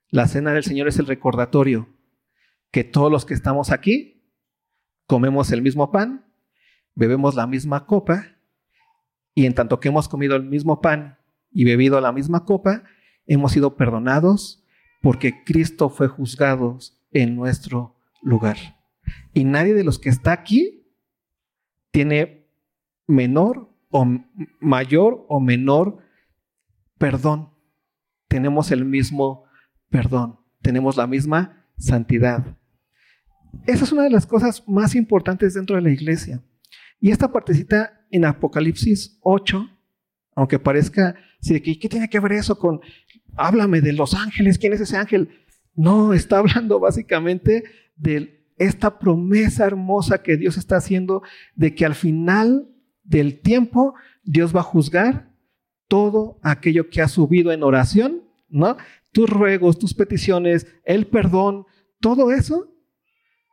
[0.10, 1.90] La Cena del Señor es el recordatorio
[2.72, 4.24] que todos los que estamos aquí
[5.08, 6.26] comemos el mismo pan,
[6.96, 8.28] bebemos la misma copa,
[9.36, 11.18] y en tanto que hemos comido el mismo pan
[11.52, 12.84] y bebido la misma copa,
[13.28, 14.64] hemos sido perdonados
[15.02, 16.78] porque Cristo fue juzgado
[17.12, 18.56] en nuestro lugar.
[19.34, 20.79] Y nadie de los que está aquí
[21.92, 22.48] tiene
[23.08, 24.06] menor o
[24.60, 25.98] mayor o menor
[26.98, 27.50] perdón.
[28.28, 29.46] Tenemos el mismo
[29.90, 32.58] perdón, tenemos la misma santidad.
[33.66, 36.44] Esa es una de las cosas más importantes dentro de la iglesia.
[37.00, 39.68] Y esta partecita en Apocalipsis 8,
[40.36, 42.82] aunque parezca, sí, ¿qué, ¿qué tiene que ver eso con,
[43.36, 45.30] háblame de los ángeles, ¿quién es ese ángel?
[45.76, 47.64] No, está hablando básicamente
[47.96, 51.24] del esta promesa hermosa que Dios está haciendo
[51.56, 52.70] de que al final
[53.04, 55.34] del tiempo Dios va a juzgar
[55.88, 58.78] todo aquello que ha subido en oración, ¿no?
[59.12, 61.66] Tus ruegos, tus peticiones, el perdón,
[62.00, 62.72] todo eso,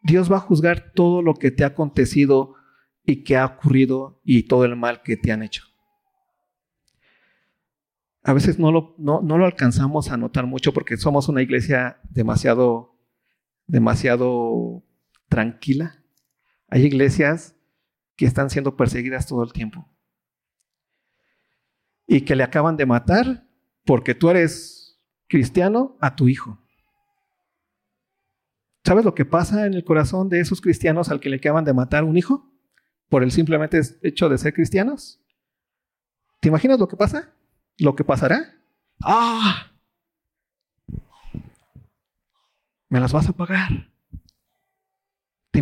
[0.03, 2.55] Dios va a juzgar todo lo que te ha acontecido
[3.05, 5.65] y que ha ocurrido y todo el mal que te han hecho.
[8.23, 12.01] A veces no lo, no, no lo alcanzamos a notar mucho porque somos una iglesia
[12.11, 12.97] demasiado,
[13.69, 14.83] demasiado
[15.29, 16.03] tranquila.
[16.69, 17.57] Hay iglesias
[18.17, 19.89] que están siendo perseguidas todo el tiempo
[22.07, 23.47] y que le acaban de matar
[23.85, 26.59] porque tú eres cristiano a tu hijo.
[28.85, 31.75] ¿Sabes lo que pasa en el corazón de esos cristianos al que le acaban de
[31.75, 32.49] matar un hijo
[33.09, 35.21] por el simplemente hecho de ser cristianos?
[36.41, 37.35] ¿Te imaginas lo que pasa?
[37.79, 38.55] ¿Lo que pasará?
[39.03, 39.73] ¡Ah!
[42.89, 43.91] Me las vas a pagar.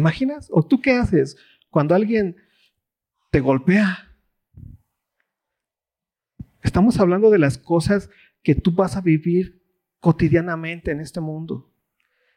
[0.04, 0.48] ¿Te imaginas?
[0.50, 1.38] ¿O tú qué haces
[1.70, 2.36] cuando alguien
[3.30, 4.14] te golpea?
[6.62, 8.10] Estamos hablando de las cosas
[8.42, 9.62] que tú vas a vivir
[10.00, 11.72] cotidianamente en este mundo.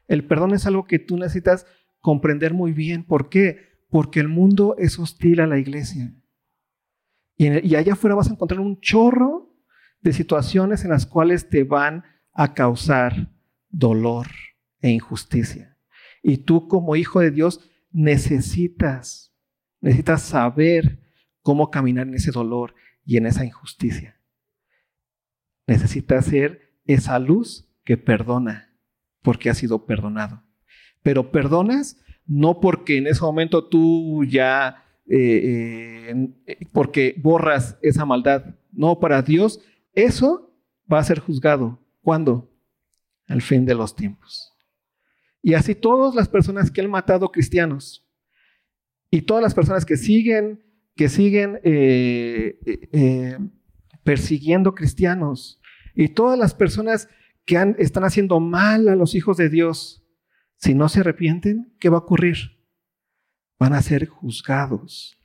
[0.08, 1.68] El perdón es algo que tú necesitas
[2.00, 3.04] comprender muy bien.
[3.04, 3.84] ¿Por qué?
[3.90, 6.16] Porque el mundo es hostil a la iglesia.
[7.36, 9.54] Y, y allá afuera vas a encontrar un chorro
[10.00, 13.30] de situaciones en las cuales te van a causar
[13.70, 14.28] dolor
[14.80, 15.77] e injusticia.
[16.22, 19.34] Y tú como hijo de Dios necesitas,
[19.82, 21.00] necesitas saber
[21.42, 24.20] cómo caminar en ese dolor y en esa injusticia.
[25.66, 28.74] Necesitas ser esa luz que perdona
[29.22, 30.44] porque ha sido perdonado.
[31.04, 36.14] Pero perdonas no porque en ese momento tú ya eh,
[36.46, 38.56] eh, porque borras esa maldad.
[38.72, 39.62] No, para Dios
[39.94, 40.54] eso
[40.92, 41.80] va a ser juzgado.
[42.02, 42.50] ¿Cuándo?
[43.28, 44.57] Al fin de los tiempos.
[45.48, 48.06] Y así todas las personas que han matado cristianos
[49.10, 50.62] y todas las personas que siguen,
[50.94, 53.38] que siguen eh,
[54.04, 55.62] persiguiendo cristianos
[55.96, 57.08] y todas las personas
[57.46, 60.04] que están haciendo mal a los hijos de Dios,
[60.58, 62.60] si no se arrepienten, ¿qué va a ocurrir?
[63.58, 65.18] Van a ser juzgados.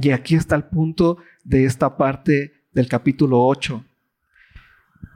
[0.00, 3.84] Y aquí está el punto de esta parte del capítulo 8.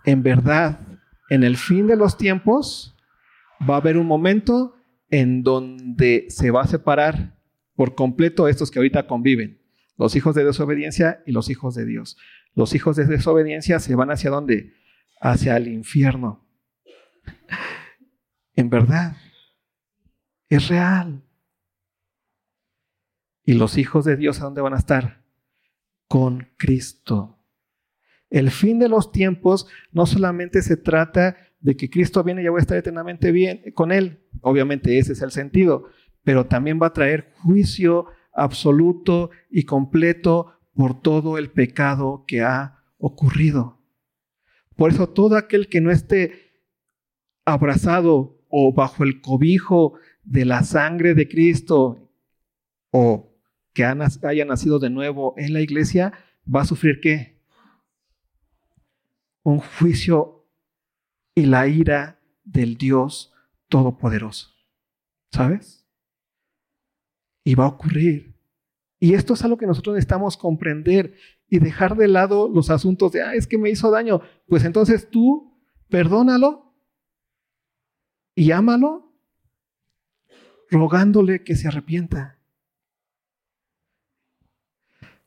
[0.06, 0.80] En verdad,
[1.28, 2.96] en el fin de los tiempos,
[3.68, 4.76] va a haber un momento
[5.10, 7.38] en donde se va a separar
[7.74, 9.60] por completo estos que ahorita conviven,
[9.96, 12.16] los hijos de desobediencia y los hijos de Dios.
[12.54, 14.74] Los hijos de desobediencia se van hacia dónde?
[15.20, 16.46] Hacia el infierno.
[18.54, 19.16] En verdad,
[20.48, 21.22] es real.
[23.44, 25.22] ¿Y los hijos de Dios a dónde van a estar?
[26.08, 27.38] Con Cristo.
[28.28, 32.50] El fin de los tiempos no solamente se trata de que Cristo viene y ya
[32.50, 34.20] voy a estar eternamente bien con Él.
[34.40, 35.86] Obviamente ese es el sentido.
[36.22, 42.78] Pero también va a traer juicio absoluto y completo por todo el pecado que ha
[42.98, 43.78] ocurrido.
[44.76, 46.50] Por eso todo aquel que no esté
[47.44, 49.94] abrazado o bajo el cobijo
[50.24, 52.10] de la sangre de Cristo
[52.90, 53.30] o
[53.72, 56.12] que haya nacido de nuevo en la iglesia,
[56.52, 57.40] va a sufrir qué?
[59.42, 60.39] Un juicio
[61.34, 63.32] y la ira del Dios
[63.68, 64.50] Todopoderoso.
[65.32, 65.86] ¿Sabes?
[67.44, 68.34] Y va a ocurrir.
[68.98, 71.14] Y esto es algo que nosotros necesitamos comprender
[71.48, 74.20] y dejar de lado los asuntos de, ah, es que me hizo daño.
[74.46, 75.56] Pues entonces tú
[75.88, 76.74] perdónalo
[78.34, 79.12] y ámalo
[80.70, 82.38] rogándole que se arrepienta.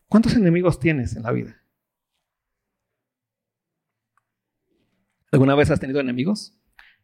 [0.07, 1.62] ¿Cuántos enemigos tienes en la vida?
[5.33, 6.55] ¿Alguna vez has tenido enemigos?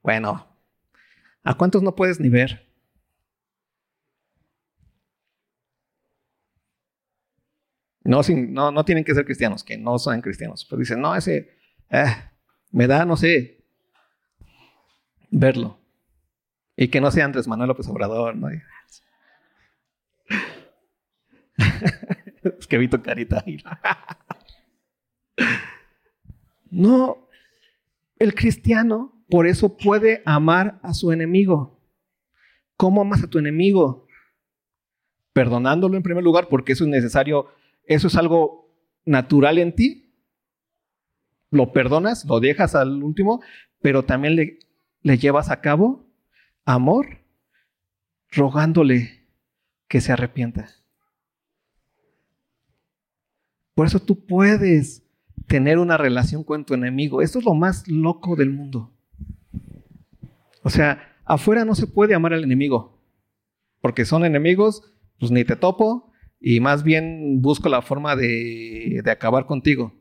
[0.03, 0.45] Bueno,
[1.43, 2.69] ¿a cuántos no puedes ni ver?
[8.03, 10.63] No, no, no tienen que ser cristianos, que no son cristianos.
[10.69, 11.57] Pero dicen, no, ese
[11.89, 12.15] eh,
[12.71, 13.65] me da, no sé,
[15.31, 15.79] verlo.
[16.77, 18.49] Y que no sea Andrés Manuel López Obrador, ¿no?
[22.43, 23.43] es que vi tu carita
[26.69, 27.28] no,
[28.19, 31.79] el cristiano por eso puede amar a su enemigo.
[32.75, 34.07] ¿Cómo amas a tu enemigo?
[35.33, 37.47] Perdonándolo en primer lugar, porque eso es necesario,
[37.85, 40.13] eso es algo natural en ti.
[41.51, 43.41] Lo perdonas, lo dejas al último,
[43.81, 44.59] pero también le,
[45.01, 46.05] le llevas a cabo
[46.65, 47.23] amor
[48.31, 49.27] rogándole
[49.87, 50.69] que se arrepienta.
[53.73, 55.08] Por eso tú puedes
[55.47, 57.21] tener una relación con tu enemigo.
[57.21, 58.93] Esto es lo más loco del mundo.
[60.63, 63.01] O sea, afuera no se puede amar al enemigo,
[63.81, 69.11] porque son enemigos, pues ni te topo y más bien busco la forma de, de
[69.11, 69.93] acabar contigo.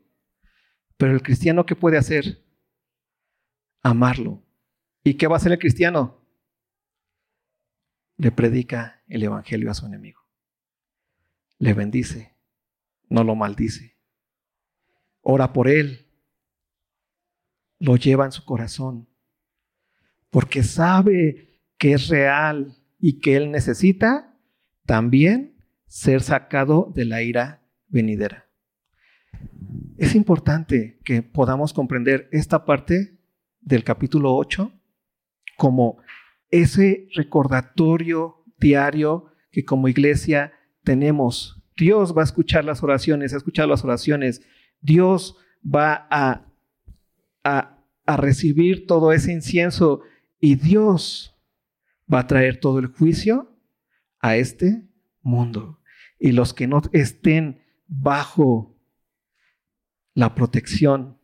[0.97, 2.43] Pero el cristiano, ¿qué puede hacer?
[3.81, 4.43] Amarlo.
[5.03, 6.19] ¿Y qué va a hacer el cristiano?
[8.19, 10.19] le predica el Evangelio a su enemigo.
[11.57, 12.35] Le bendice,
[13.07, 13.97] no lo maldice.
[15.31, 16.07] Ora por él,
[17.77, 19.07] lo lleva en su corazón,
[20.31, 24.35] porque sabe que es real y que él necesita
[24.87, 25.55] también
[25.85, 28.49] ser sacado de la ira venidera.
[29.99, 33.19] Es importante que podamos comprender esta parte
[33.61, 34.73] del capítulo 8
[35.57, 36.01] como
[36.49, 40.53] ese recordatorio diario que como iglesia
[40.83, 41.61] tenemos.
[41.77, 44.41] Dios va a escuchar las oraciones, ha escuchado las oraciones.
[44.81, 46.45] Dios va a,
[47.43, 50.01] a, a recibir todo ese incienso
[50.39, 51.35] y Dios
[52.11, 53.55] va a traer todo el juicio
[54.19, 54.87] a este
[55.21, 55.79] mundo.
[56.19, 58.75] Y los que no estén bajo
[60.13, 61.17] la protección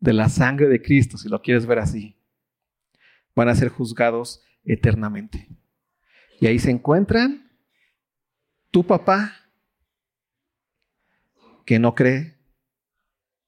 [0.00, 2.16] de la sangre de Cristo, si lo quieres ver así,
[3.34, 5.48] van a ser juzgados eternamente.
[6.40, 7.50] Y ahí se encuentran
[8.70, 9.32] tu papá
[11.64, 12.37] que no cree,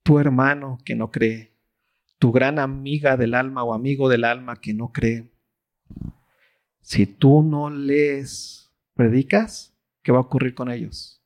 [0.03, 1.55] tu hermano que no cree,
[2.19, 5.31] tu gran amiga del alma o amigo del alma que no cree.
[6.81, 11.23] Si tú no les predicas, ¿qué va a ocurrir con ellos?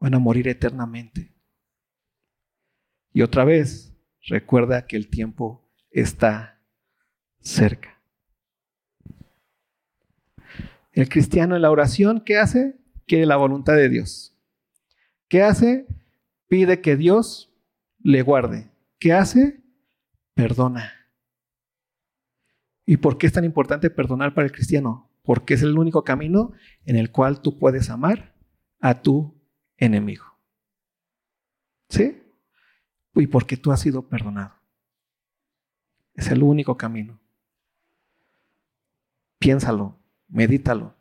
[0.00, 1.32] Van a morir eternamente.
[3.12, 3.96] Y otra vez,
[4.26, 6.60] recuerda que el tiempo está
[7.40, 8.00] cerca.
[10.92, 12.78] El cristiano en la oración, ¿qué hace?
[13.06, 14.36] quiere la voluntad de Dios.
[15.28, 15.86] ¿Qué hace?
[16.48, 17.52] Pide que Dios
[17.98, 18.70] le guarde.
[18.98, 19.62] ¿Qué hace?
[20.34, 20.92] Perdona.
[22.86, 25.10] ¿Y por qué es tan importante perdonar para el cristiano?
[25.22, 26.52] Porque es el único camino
[26.84, 28.34] en el cual tú puedes amar
[28.80, 29.34] a tu
[29.78, 30.24] enemigo.
[31.88, 32.22] ¿Sí?
[33.14, 34.54] Y porque tú has sido perdonado.
[36.14, 37.20] Es el único camino.
[39.38, 40.94] Piénsalo, medítalo.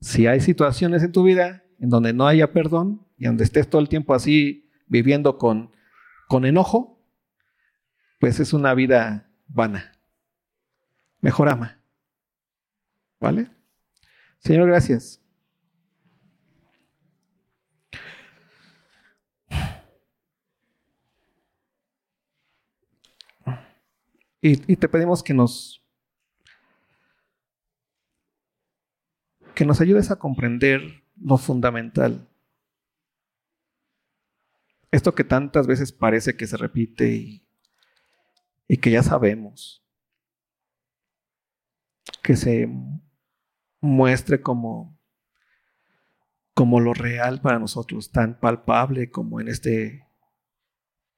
[0.00, 3.82] Si hay situaciones en tu vida en donde no haya perdón y donde estés todo
[3.82, 5.70] el tiempo así viviendo con,
[6.26, 7.04] con enojo,
[8.18, 9.92] pues es una vida vana.
[11.20, 11.82] Mejor ama.
[13.20, 13.50] ¿Vale?
[14.38, 15.22] Señor, gracias.
[24.40, 25.84] Y, te pedimos que nos
[29.54, 32.29] que nos ayudes a comprender lo fundamental.
[34.90, 37.42] Esto que tantas veces parece que se repite
[38.66, 39.84] y, que ya sabemos.
[42.22, 42.68] Que se
[43.80, 44.98] muestre como,
[46.54, 50.06] como lo real para nosotros, tan palpable como en este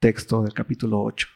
[0.01, 1.29] texto del capítulo 8.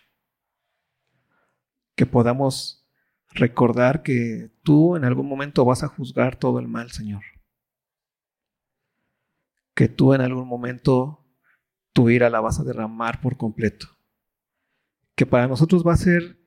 [1.95, 2.87] Que podamos
[3.29, 7.23] recordar que tú en algún momento vas a juzgar todo el mal, Señor.
[9.75, 11.26] Que tú en algún momento
[11.97, 13.89] tu ira la vas a derramar por completo.
[15.15, 16.39] Que para nosotros va a ser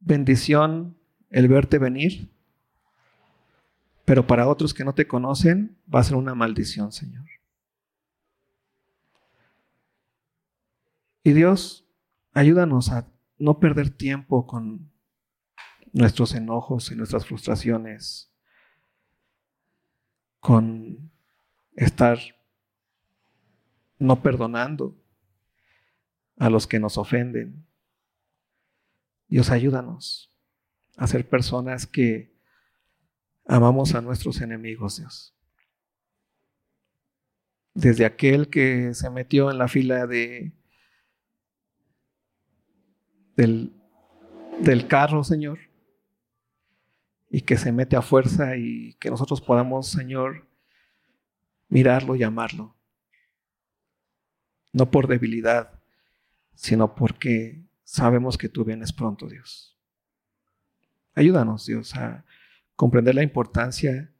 [0.00, 0.98] bendición
[1.30, 2.28] el verte venir,
[4.04, 7.24] pero para otros que no te conocen va a ser una maldición, Señor.
[11.22, 11.88] Y Dios,
[12.32, 13.06] ayúdanos a
[13.38, 14.90] no perder tiempo con
[15.92, 18.32] nuestros enojos y nuestras frustraciones,
[20.40, 21.12] con
[21.76, 22.18] estar
[23.98, 24.96] no perdonando
[26.38, 27.66] a los que nos ofenden.
[29.28, 30.32] Dios, ayúdanos
[30.96, 32.34] a ser personas que
[33.46, 35.34] amamos a nuestros enemigos, Dios.
[37.74, 40.52] Desde aquel que se metió en la fila de
[43.36, 43.72] del,
[44.60, 45.58] del carro, Señor,
[47.30, 50.48] y que se mete a fuerza y que nosotros podamos, Señor,
[51.68, 52.75] mirarlo y amarlo.
[54.76, 55.70] No por debilidad,
[56.54, 59.74] sino porque sabemos que tú vienes pronto, Dios.
[61.14, 62.26] Ayúdanos, Dios, a
[62.74, 64.12] comprender la importancia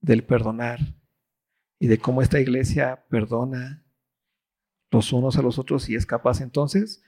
[0.00, 0.78] del perdonar
[1.80, 3.82] y de cómo esta iglesia perdona
[4.92, 7.02] los unos a los otros y es capaz entonces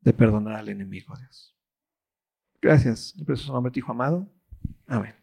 [0.00, 1.54] de perdonar al enemigo, Dios.
[2.60, 4.28] Gracias, en precioso nombre Hijo amado.
[4.88, 5.14] Amén.